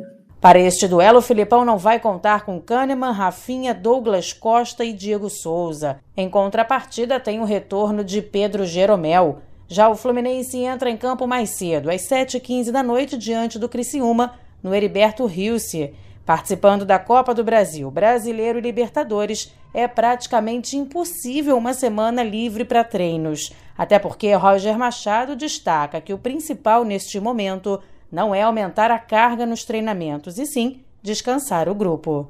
Para 0.42 0.60
este 0.60 0.90
duelo, 0.90 1.20
o 1.20 1.22
Filipão 1.22 1.64
não 1.64 1.78
vai 1.78 2.02
contar 2.02 2.44
com 2.44 2.60
Kahneman, 2.60 3.14
Rafinha, 3.14 3.74
Douglas 3.74 4.34
Costa 4.34 4.84
e 4.84 4.92
Diego 4.92 5.30
Souza. 5.30 6.00
Em 6.18 6.30
contrapartida, 6.30 7.18
tem 7.18 7.40
o 7.40 7.46
retorno 7.46 8.04
de 8.04 8.22
Pedro 8.22 8.66
Jeromel. 8.66 9.40
Já 9.70 9.88
o 9.88 9.96
Fluminense 9.96 10.58
entra 10.58 10.90
em 10.90 10.98
campo 10.98 11.26
mais 11.26 11.52
cedo, 11.52 11.90
às 11.90 12.02
7h15 12.10 12.72
da 12.72 12.84
noite, 12.84 13.18
diante 13.18 13.58
do 13.58 13.70
Criciúma, 13.70 14.34
no 14.64 14.74
Heriberto 14.74 15.26
Rilse. 15.26 15.94
Participando 16.26 16.86
da 16.86 16.98
Copa 16.98 17.34
do 17.34 17.44
Brasil, 17.44 17.92
Brasileiro 17.92 18.58
e 18.58 18.62
Libertadores, 18.62 19.52
é 19.74 19.88
praticamente 19.90 20.78
impossível 20.78 21.58
uma 21.58 21.74
semana 21.74 22.24
livre 22.24 22.64
para 22.64 22.84
treinos. 22.84 23.52
Até 23.78 24.00
porque 24.00 24.34
Roger 24.34 24.78
Machado 24.78 25.36
destaca 25.36 26.00
que 26.00 26.14
o 26.14 26.18
principal 26.18 26.86
neste 26.86 27.20
momento 27.20 27.80
não 28.10 28.34
é 28.34 28.44
aumentar 28.44 28.90
a 28.90 29.00
carga 29.00 29.46
nos 29.46 29.66
treinamentos, 29.66 30.38
e 30.38 30.46
sim 30.46 30.82
descansar 31.02 31.68
o 31.68 31.76
grupo. 31.76 32.28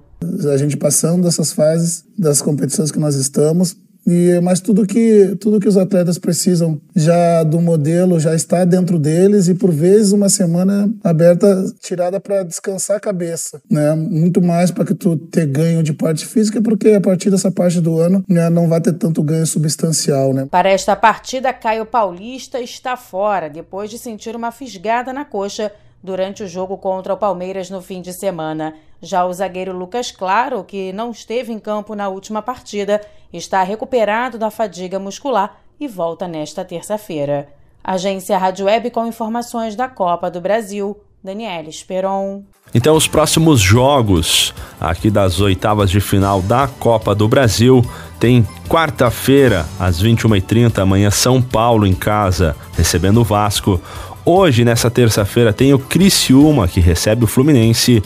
A 0.51 0.57
gente 0.57 0.77
passando 0.77 1.23
dessas 1.23 1.51
fases 1.51 2.05
das 2.17 2.41
competições 2.41 2.91
que 2.91 2.99
nós 2.99 3.15
estamos, 3.15 3.75
e, 4.05 4.39
mas 4.41 4.59
tudo 4.59 4.85
que, 4.85 5.35
tudo 5.39 5.59
que 5.59 5.67
os 5.67 5.77
atletas 5.77 6.17
precisam 6.17 6.79
já 6.95 7.43
do 7.43 7.61
modelo 7.61 8.19
já 8.19 8.35
está 8.35 8.65
dentro 8.65 8.99
deles 8.99 9.47
e 9.47 9.55
por 9.55 9.71
vezes 9.71 10.11
uma 10.11 10.29
semana 10.29 10.89
aberta 11.03 11.65
tirada 11.79 12.19
para 12.19 12.43
descansar 12.43 12.97
a 12.97 12.99
cabeça, 12.99 13.61
né? 13.69 13.93
Muito 13.95 14.41
mais 14.41 14.71
para 14.71 14.85
que 14.85 14.93
tu 14.93 15.15
ter 15.15 15.45
ganho 15.45 15.81
de 15.81 15.93
parte 15.93 16.25
física, 16.25 16.61
porque 16.61 16.89
a 16.89 17.01
partir 17.01 17.29
dessa 17.29 17.51
parte 17.51 17.79
do 17.79 17.99
ano 17.99 18.23
né, 18.27 18.49
não 18.49 18.67
vai 18.67 18.81
ter 18.81 18.93
tanto 18.93 19.23
ganho 19.23 19.45
substancial, 19.45 20.33
né? 20.33 20.47
Para 20.49 20.69
esta 20.69 20.95
partida, 20.95 21.53
Caio 21.53 21.85
Paulista 21.85 22.59
está 22.59 22.97
fora 22.97 23.49
depois 23.49 23.89
de 23.89 23.97
sentir 23.97 24.35
uma 24.35 24.51
fisgada 24.51 25.13
na 25.13 25.23
coxa 25.25 25.71
durante 26.03 26.43
o 26.43 26.47
jogo 26.47 26.77
contra 26.77 27.13
o 27.13 27.17
Palmeiras 27.17 27.69
no 27.69 27.81
fim 27.81 28.01
de 28.01 28.11
semana. 28.11 28.75
Já 29.01 29.25
o 29.25 29.33
zagueiro 29.33 29.75
Lucas 29.75 30.11
Claro, 30.11 30.63
que 30.63 30.91
não 30.91 31.11
esteve 31.11 31.53
em 31.53 31.59
campo 31.59 31.95
na 31.95 32.09
última 32.09 32.41
partida, 32.41 33.01
está 33.31 33.63
recuperado 33.63 34.37
da 34.37 34.51
fadiga 34.51 34.99
muscular 34.99 35.57
e 35.79 35.87
volta 35.87 36.27
nesta 36.27 36.65
terça-feira. 36.65 37.47
Agência 37.83 38.37
Rádio 38.37 38.65
Web 38.65 38.91
com 38.91 39.07
informações 39.07 39.75
da 39.75 39.87
Copa 39.87 40.29
do 40.29 40.41
Brasil. 40.41 40.97
Daniela 41.23 41.69
Esperon. 41.69 42.43
Então, 42.75 42.97
os 42.97 43.07
próximos 43.07 43.61
jogos 43.61 44.53
aqui 44.79 45.09
das 45.09 45.39
oitavas 45.39 45.89
de 45.89 46.01
final 46.01 46.41
da 46.41 46.67
Copa 46.67 47.15
do 47.15 47.29
Brasil 47.29 47.81
tem 48.19 48.45
quarta-feira, 48.67 49.65
às 49.79 50.03
21h30, 50.03 50.79
amanhã, 50.79 51.09
São 51.09 51.41
Paulo 51.41 51.87
em 51.87 51.93
casa, 51.93 52.55
recebendo 52.75 53.21
o 53.21 53.23
Vasco. 53.23 53.79
Hoje, 54.25 54.63
nessa 54.63 54.89
terça-feira, 54.89 55.51
tem 55.51 55.73
o 55.73 55.79
Criciúma, 55.79 56.65
que 56.65 56.79
recebe 56.79 57.25
o 57.25 57.27
Fluminense. 57.27 58.01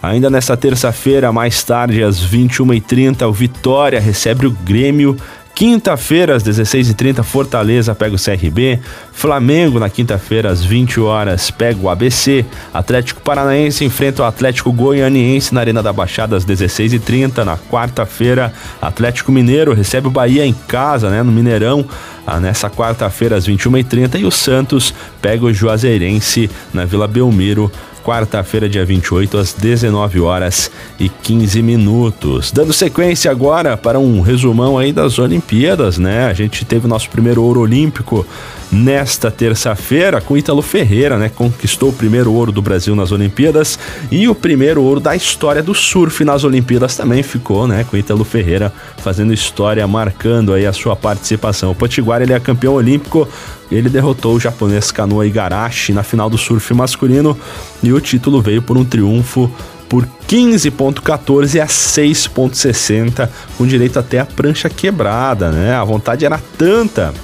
Ainda 0.00 0.30
nesta 0.30 0.56
terça-feira, 0.56 1.32
mais 1.32 1.64
tarde, 1.64 2.04
às 2.04 2.24
21h30, 2.24 3.26
o 3.26 3.32
Vitória 3.32 3.98
recebe 3.98 4.46
o 4.46 4.50
Grêmio. 4.50 5.16
Quinta-feira, 5.56 6.36
às 6.36 6.44
16h30, 6.44 7.22
Fortaleza 7.22 7.94
pega 7.94 8.14
o 8.14 8.18
CRB. 8.22 8.78
Flamengo, 9.10 9.80
na 9.80 9.88
quinta-feira, 9.88 10.50
às 10.50 10.62
20 10.62 11.00
horas, 11.00 11.50
pega 11.50 11.80
o 11.80 11.88
ABC. 11.88 12.44
Atlético 12.74 13.22
Paranaense 13.22 13.82
enfrenta 13.82 14.22
o 14.22 14.26
Atlético 14.26 14.70
Goianiense 14.70 15.54
na 15.54 15.60
Arena 15.60 15.82
da 15.82 15.94
Baixada, 15.94 16.36
às 16.36 16.44
16h30. 16.44 17.42
Na 17.42 17.56
quarta-feira, 17.56 18.52
Atlético 18.82 19.32
Mineiro 19.32 19.72
recebe 19.72 20.08
o 20.08 20.10
Bahia 20.10 20.44
em 20.44 20.52
casa, 20.52 21.08
né, 21.08 21.22
no 21.22 21.32
Mineirão, 21.32 21.86
ah, 22.26 22.38
nessa 22.38 22.68
quarta-feira, 22.68 23.34
às 23.34 23.48
21h30. 23.48 24.20
E 24.20 24.26
o 24.26 24.30
Santos 24.30 24.92
pega 25.22 25.46
o 25.46 25.54
Juazeirense 25.54 26.50
na 26.74 26.84
Vila 26.84 27.08
Belmiro 27.08 27.72
quarta-feira, 28.06 28.68
dia 28.68 28.84
28, 28.84 29.36
às 29.36 29.52
19 29.52 30.20
horas 30.20 30.70
e 30.96 31.08
15 31.08 31.60
minutos. 31.60 32.52
Dando 32.52 32.72
sequência 32.72 33.28
agora 33.28 33.76
para 33.76 33.98
um 33.98 34.20
resumão 34.20 34.78
aí 34.78 34.92
das 34.92 35.18
Olimpíadas, 35.18 35.98
né? 35.98 36.26
A 36.26 36.32
gente 36.32 36.64
teve 36.64 36.86
o 36.86 36.88
nosso 36.88 37.10
primeiro 37.10 37.42
ouro 37.42 37.58
olímpico 37.58 38.24
nesta 38.70 39.28
terça-feira 39.28 40.20
com 40.20 40.36
Ítalo 40.36 40.62
Ferreira, 40.62 41.18
né? 41.18 41.28
Conquistou 41.28 41.88
o 41.88 41.92
primeiro 41.92 42.32
ouro 42.32 42.52
do 42.52 42.62
Brasil 42.62 42.94
nas 42.94 43.10
Olimpíadas 43.10 43.76
e 44.08 44.28
o 44.28 44.34
primeiro 44.36 44.82
ouro 44.82 45.00
da 45.00 45.16
história 45.16 45.62
do 45.62 45.74
surf 45.74 46.24
nas 46.24 46.44
Olimpíadas 46.44 46.96
também 46.96 47.24
ficou, 47.24 47.66
né? 47.66 47.84
Com 47.90 47.96
Ítalo 47.96 48.24
Ferreira 48.24 48.72
fazendo 48.98 49.32
história, 49.32 49.84
marcando 49.86 50.52
aí 50.52 50.64
a 50.64 50.72
sua 50.72 50.94
participação. 50.94 51.72
O 51.72 51.74
Potiguar 51.74 52.22
ele 52.22 52.32
é 52.32 52.38
campeão 52.38 52.74
olímpico 52.74 53.28
ele 53.70 53.88
derrotou 53.88 54.34
o 54.34 54.40
japonês 54.40 54.90
Kanoa 54.90 55.26
Igarashi 55.26 55.92
na 55.92 56.02
final 56.02 56.30
do 56.30 56.38
surf 56.38 56.72
masculino 56.74 57.36
e 57.82 57.92
o 57.92 58.00
título 58.00 58.40
veio 58.40 58.62
por 58.62 58.76
um 58.76 58.84
triunfo 58.84 59.50
por 59.88 60.06
15.14 60.28 61.60
a 61.60 61.66
6.60, 61.66 63.28
com 63.56 63.66
direito 63.66 63.98
até 63.98 64.18
a 64.18 64.26
prancha 64.26 64.68
quebrada, 64.68 65.50
né? 65.50 65.74
A 65.74 65.84
vontade 65.84 66.24
era 66.24 66.40
tanta 66.58 67.14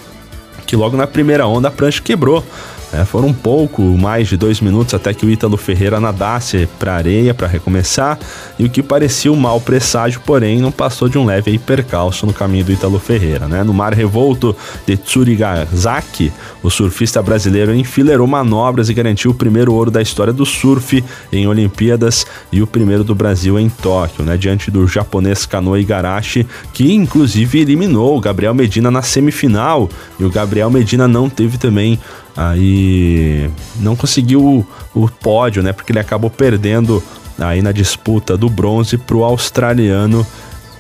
que 0.67 0.77
logo 0.77 0.97
na 0.97 1.07
primeira 1.07 1.47
onda 1.47 1.69
a 1.69 1.71
prancha 1.71 2.01
quebrou. 2.01 2.43
É, 2.93 3.07
foram 3.07 3.29
um 3.29 3.33
pouco 3.33 3.81
mais 3.83 4.29
de 4.29 4.37
dois 4.37 4.61
minutos 4.61 4.93
até 4.93 5.15
que 5.15 5.25
o 5.25 5.31
Ítalo 5.31 5.57
Ferreira 5.57 5.99
nadasse 5.99 6.69
para 6.79 6.93
a 6.93 6.97
areia 6.97 7.33
para 7.33 7.47
recomeçar 7.47 8.19
e 8.59 8.67
o 8.67 8.71
que 8.71 8.83
parecia 8.83 9.33
um 9.33 9.37
mau 9.37 9.59
presságio, 9.59 10.21
porém 10.27 10.61
não 10.61 10.71
passou 10.71 11.09
de 11.09 11.17
um 11.17 11.25
leve 11.25 11.59
percalço 11.59 12.27
no 12.27 12.35
caminho 12.35 12.67
do 12.67 12.73
Ítalo 12.73 12.99
Ferreira. 12.99 13.49
Né? 13.49 13.63
No 13.63 13.73
mar 13.73 13.95
revolto 13.95 14.55
de 14.87 14.99
Tsurigazaki, 14.99 16.31
o 16.63 16.69
surfista 16.69 17.23
brasileiro 17.23 17.75
enfileirou 17.75 18.27
manobras 18.27 18.91
e 18.91 18.95
garantiu 18.95 19.31
o 19.31 19.35
primeiro 19.35 19.73
ouro 19.73 19.91
da 19.91 20.03
história 20.03 20.33
do 20.33 20.45
surf 20.45 21.03
em 21.33 21.47
Olimpíadas 21.47 22.27
e 22.53 22.61
o 22.61 22.67
primeiro 22.67 23.03
do 23.03 23.15
Brasil 23.15 23.59
em 23.59 23.71
Tóquio, 23.71 24.23
né? 24.23 24.37
diante 24.37 24.71
do 24.71 24.87
japonês 24.87 25.47
Kanoa 25.47 25.81
Igarashi, 25.81 26.47
que 26.75 26.93
inclusive 26.93 27.59
eliminou 27.61 28.19
o 28.19 28.21
Gabriel 28.21 28.53
Medina 28.53 28.91
na 28.91 29.01
semifinal 29.01 29.89
e 30.21 30.25
o 30.25 30.31
Gabriel 30.31 30.71
Medina 30.71 31.09
não 31.09 31.31
teve 31.31 31.57
também 31.57 31.99
Aí 32.37 32.82
não 33.77 33.97
conseguiu 33.97 34.43
o, 34.43 34.67
o 34.95 35.09
pódio, 35.09 35.63
né? 35.63 35.73
Porque 35.73 35.93
ele 35.93 35.99
acabou 35.99 36.31
perdendo 36.31 37.03
aí 37.39 37.63
na 37.63 37.73
disputa 37.73 38.37
do 38.37 38.49
bronze 38.49 38.97
para 38.99 39.17
o 39.17 39.25
australiano 39.25 40.27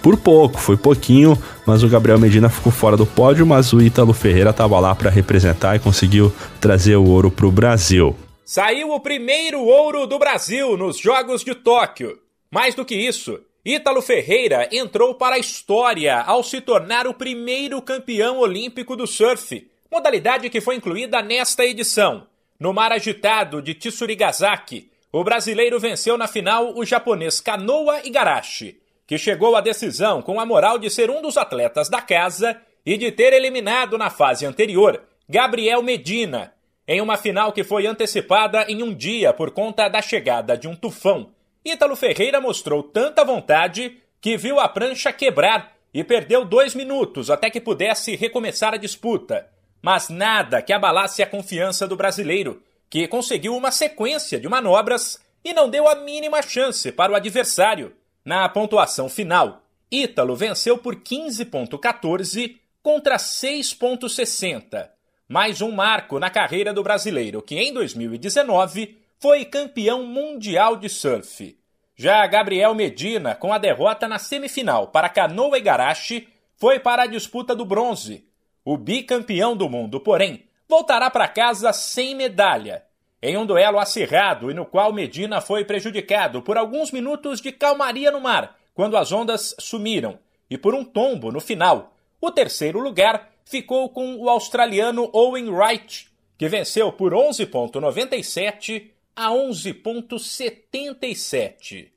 por 0.02 0.16
pouco, 0.16 0.58
foi 0.58 0.76
pouquinho, 0.76 1.40
mas 1.64 1.84
o 1.84 1.88
Gabriel 1.88 2.18
Medina 2.18 2.48
ficou 2.48 2.72
fora 2.72 2.96
do 2.96 3.06
pódio, 3.06 3.46
mas 3.46 3.72
o 3.72 3.80
Ítalo 3.80 4.12
Ferreira 4.12 4.50
estava 4.50 4.78
lá 4.80 4.94
para 4.96 5.08
representar 5.08 5.76
e 5.76 5.78
conseguiu 5.78 6.32
trazer 6.60 6.96
o 6.96 7.04
ouro 7.04 7.30
para 7.30 7.46
o 7.46 7.52
Brasil. 7.52 8.16
Saiu 8.44 8.90
o 8.90 8.98
primeiro 8.98 9.60
ouro 9.62 10.04
do 10.06 10.18
Brasil 10.18 10.76
nos 10.76 10.98
Jogos 10.98 11.44
de 11.44 11.54
Tóquio. 11.54 12.18
Mais 12.50 12.74
do 12.74 12.84
que 12.84 12.96
isso, 12.96 13.38
Ítalo 13.64 14.02
Ferreira 14.02 14.68
entrou 14.72 15.14
para 15.14 15.36
a 15.36 15.38
história 15.38 16.20
ao 16.20 16.42
se 16.42 16.60
tornar 16.60 17.06
o 17.06 17.14
primeiro 17.14 17.80
campeão 17.80 18.40
olímpico 18.40 18.96
do 18.96 19.06
surf 19.06 19.64
modalidade 19.92 20.48
que 20.48 20.62
foi 20.62 20.76
incluída 20.76 21.20
nesta 21.20 21.66
edição. 21.66 22.26
No 22.58 22.72
mar 22.72 22.92
agitado 22.92 23.60
de 23.60 23.74
Tsurigasaki, 23.74 24.90
o 25.12 25.22
brasileiro 25.22 25.78
venceu 25.78 26.16
na 26.16 26.26
final 26.26 26.74
o 26.74 26.82
japonês 26.82 27.42
Kanoa 27.42 28.00
Igarashi. 28.02 28.80
que 29.06 29.18
chegou 29.18 29.54
à 29.54 29.60
decisão 29.60 30.22
com 30.22 30.40
a 30.40 30.46
moral 30.46 30.78
de 30.78 30.88
ser 30.88 31.10
um 31.10 31.20
dos 31.20 31.36
atletas 31.36 31.90
da 31.90 32.00
casa 32.00 32.58
e 32.86 32.96
de 32.96 33.12
ter 33.12 33.34
eliminado 33.34 33.98
na 33.98 34.08
fase 34.08 34.46
anterior 34.46 35.02
Gabriel 35.28 35.82
Medina, 35.82 36.54
em 36.88 36.98
uma 37.02 37.18
final 37.18 37.52
que 37.52 37.62
foi 37.62 37.86
antecipada 37.86 38.64
em 38.68 38.82
um 38.82 38.94
dia 38.94 39.34
por 39.34 39.50
conta 39.50 39.88
da 39.88 40.00
chegada 40.00 40.56
de 40.56 40.66
um 40.66 40.74
tufão. 40.74 41.32
Ítalo 41.62 41.94
Ferreira 41.94 42.40
mostrou 42.40 42.82
tanta 42.82 43.22
vontade 43.22 43.98
que 44.18 44.38
viu 44.38 44.58
a 44.58 44.66
prancha 44.66 45.12
quebrar 45.12 45.76
e 45.92 46.02
perdeu 46.02 46.46
dois 46.46 46.74
minutos 46.74 47.28
até 47.28 47.50
que 47.50 47.60
pudesse 47.60 48.16
recomeçar 48.16 48.72
a 48.72 48.78
disputa. 48.78 49.51
Mas 49.82 50.08
nada 50.08 50.62
que 50.62 50.72
abalasse 50.72 51.22
a 51.22 51.26
confiança 51.26 51.88
do 51.88 51.96
brasileiro, 51.96 52.62
que 52.88 53.08
conseguiu 53.08 53.56
uma 53.56 53.72
sequência 53.72 54.38
de 54.38 54.48
manobras 54.48 55.18
e 55.44 55.52
não 55.52 55.68
deu 55.68 55.88
a 55.88 55.96
mínima 55.96 56.40
chance 56.40 56.92
para 56.92 57.12
o 57.12 57.16
adversário. 57.16 57.92
Na 58.24 58.48
pontuação 58.48 59.08
final, 59.08 59.62
Ítalo 59.90 60.36
venceu 60.36 60.78
por 60.78 60.96
15,14 60.96 62.56
contra 62.82 63.16
6,60. 63.16 64.88
Mais 65.28 65.60
um 65.60 65.72
marco 65.72 66.18
na 66.18 66.30
carreira 66.30 66.72
do 66.72 66.82
brasileiro, 66.82 67.42
que 67.42 67.56
em 67.56 67.72
2019 67.72 68.98
foi 69.18 69.44
campeão 69.44 70.04
mundial 70.04 70.76
de 70.76 70.88
surf. 70.88 71.58
Já 71.96 72.26
Gabriel 72.26 72.74
Medina, 72.74 73.34
com 73.34 73.52
a 73.52 73.58
derrota 73.58 74.06
na 74.08 74.18
semifinal 74.18 74.88
para 74.88 75.08
Canoa 75.08 75.58
Igarashi, 75.58 76.28
foi 76.56 76.78
para 76.78 77.02
a 77.02 77.06
disputa 77.06 77.54
do 77.54 77.64
bronze. 77.64 78.24
O 78.64 78.76
bicampeão 78.76 79.56
do 79.56 79.68
mundo, 79.68 80.00
porém, 80.00 80.44
voltará 80.68 81.10
para 81.10 81.28
casa 81.28 81.72
sem 81.72 82.14
medalha, 82.14 82.84
em 83.20 83.36
um 83.36 83.44
duelo 83.44 83.78
acirrado 83.78 84.50
e 84.50 84.54
no 84.54 84.64
qual 84.64 84.92
Medina 84.92 85.40
foi 85.40 85.64
prejudicado 85.64 86.42
por 86.42 86.56
alguns 86.56 86.90
minutos 86.90 87.40
de 87.40 87.52
calmaria 87.52 88.10
no 88.10 88.20
mar, 88.20 88.56
quando 88.74 88.96
as 88.96 89.12
ondas 89.12 89.54
sumiram, 89.58 90.18
e 90.48 90.56
por 90.56 90.74
um 90.74 90.84
tombo 90.84 91.30
no 91.30 91.40
final. 91.40 91.94
O 92.20 92.30
terceiro 92.30 92.80
lugar 92.80 93.30
ficou 93.44 93.88
com 93.90 94.16
o 94.16 94.28
australiano 94.28 95.10
Owen 95.12 95.50
Wright, 95.50 96.08
que 96.38 96.48
venceu 96.48 96.92
por 96.92 97.12
11,97 97.12 98.90
a 99.14 99.28
11,77. 99.30 101.90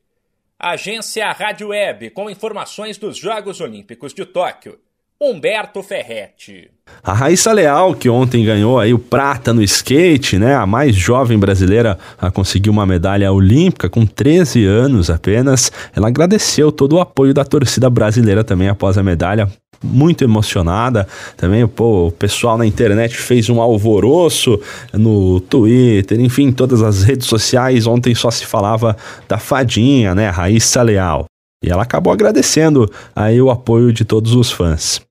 Agência 0.59 1.31
Rádio 1.31 1.69
Web 1.69 2.09
com 2.11 2.29
informações 2.29 2.97
dos 2.97 3.17
Jogos 3.17 3.61
Olímpicos 3.61 4.13
de 4.13 4.25
Tóquio. 4.25 4.77
Humberto 5.25 5.81
Ferretti. 5.81 6.69
A 7.03 7.11
Raíssa 7.11 7.51
Leal, 7.51 7.95
que 7.95 8.07
ontem 8.07 8.45
ganhou 8.45 8.79
aí 8.79 8.93
o 8.93 8.99
prata 8.99 9.53
no 9.53 9.63
skate, 9.63 10.37
né? 10.37 10.55
A 10.55 10.67
mais 10.67 10.95
jovem 10.95 11.37
brasileira 11.37 11.97
a 12.19 12.29
conseguir 12.29 12.69
uma 12.69 12.85
medalha 12.85 13.31
olímpica 13.31 13.89
com 13.89 14.05
13 14.05 14.63
anos 14.65 15.09
apenas. 15.09 15.71
Ela 15.95 16.09
agradeceu 16.09 16.71
todo 16.71 16.93
o 16.93 16.99
apoio 16.99 17.33
da 17.33 17.43
torcida 17.43 17.89
brasileira 17.89 18.43
também 18.43 18.69
após 18.69 18.99
a 18.99 19.03
medalha. 19.03 19.49
Muito 19.83 20.23
emocionada 20.23 21.07
também, 21.35 21.67
pô, 21.67 22.07
o 22.07 22.11
pessoal 22.11 22.57
na 22.57 22.65
internet 22.65 23.17
fez 23.17 23.49
um 23.49 23.59
alvoroço 23.59 24.59
no 24.93 25.39
Twitter, 25.41 26.19
enfim, 26.21 26.51
todas 26.51 26.81
as 26.81 27.03
redes 27.03 27.27
sociais. 27.27 27.85
Ontem 27.87 28.13
só 28.13 28.29
se 28.29 28.45
falava 28.45 28.95
da 29.27 29.37
fadinha, 29.39 30.13
né? 30.13 30.29
Raíssa 30.29 30.81
Leal. 30.83 31.25
E 31.63 31.69
ela 31.69 31.83
acabou 31.83 32.13
agradecendo 32.13 32.89
aí 33.15 33.41
o 33.41 33.49
apoio 33.49 33.91
de 33.91 34.05
todos 34.05 34.33
os 34.33 34.51
fãs. 34.51 35.04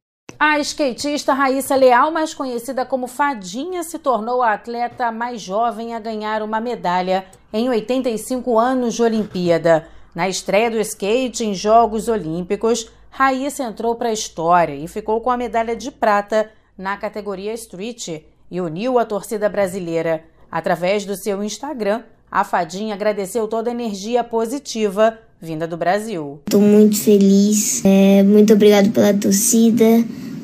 A 0.46 0.58
skatista 0.58 1.32
Raíssa 1.32 1.74
Leal, 1.74 2.10
mais 2.10 2.34
conhecida 2.34 2.84
como 2.84 3.06
Fadinha, 3.06 3.82
se 3.82 3.98
tornou 3.98 4.42
a 4.42 4.52
atleta 4.52 5.10
mais 5.10 5.40
jovem 5.40 5.94
a 5.94 5.98
ganhar 5.98 6.42
uma 6.42 6.60
medalha 6.60 7.24
em 7.50 7.70
85 7.70 8.58
anos 8.58 8.92
de 8.92 9.02
Olimpíada. 9.02 9.88
Na 10.14 10.28
estreia 10.28 10.70
do 10.70 10.78
skate 10.78 11.46
em 11.46 11.54
Jogos 11.54 12.08
Olímpicos, 12.08 12.90
Raíssa 13.08 13.64
entrou 13.64 13.94
para 13.94 14.10
a 14.10 14.12
história 14.12 14.74
e 14.74 14.86
ficou 14.86 15.18
com 15.22 15.30
a 15.30 15.36
medalha 15.38 15.74
de 15.74 15.90
prata 15.90 16.50
na 16.76 16.94
categoria 16.98 17.54
Street 17.54 18.20
e 18.50 18.60
uniu 18.60 18.98
a 18.98 19.06
torcida 19.06 19.48
brasileira. 19.48 20.24
Através 20.50 21.06
do 21.06 21.16
seu 21.16 21.42
Instagram, 21.42 22.02
a 22.30 22.44
Fadinha 22.44 22.94
agradeceu 22.94 23.48
toda 23.48 23.70
a 23.70 23.72
energia 23.72 24.22
positiva 24.22 25.18
vinda 25.40 25.66
do 25.66 25.76
Brasil. 25.76 26.40
Estou 26.46 26.60
muito 26.60 26.96
feliz. 26.96 27.82
É, 27.84 28.22
muito 28.22 28.52
obrigado 28.54 28.90
pela 28.90 29.12
torcida, 29.12 29.84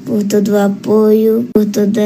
por 0.05 0.23
todo 0.25 0.53
o 0.53 0.59
apoio, 0.59 1.49
por 1.53 1.65
toda, 1.67 2.01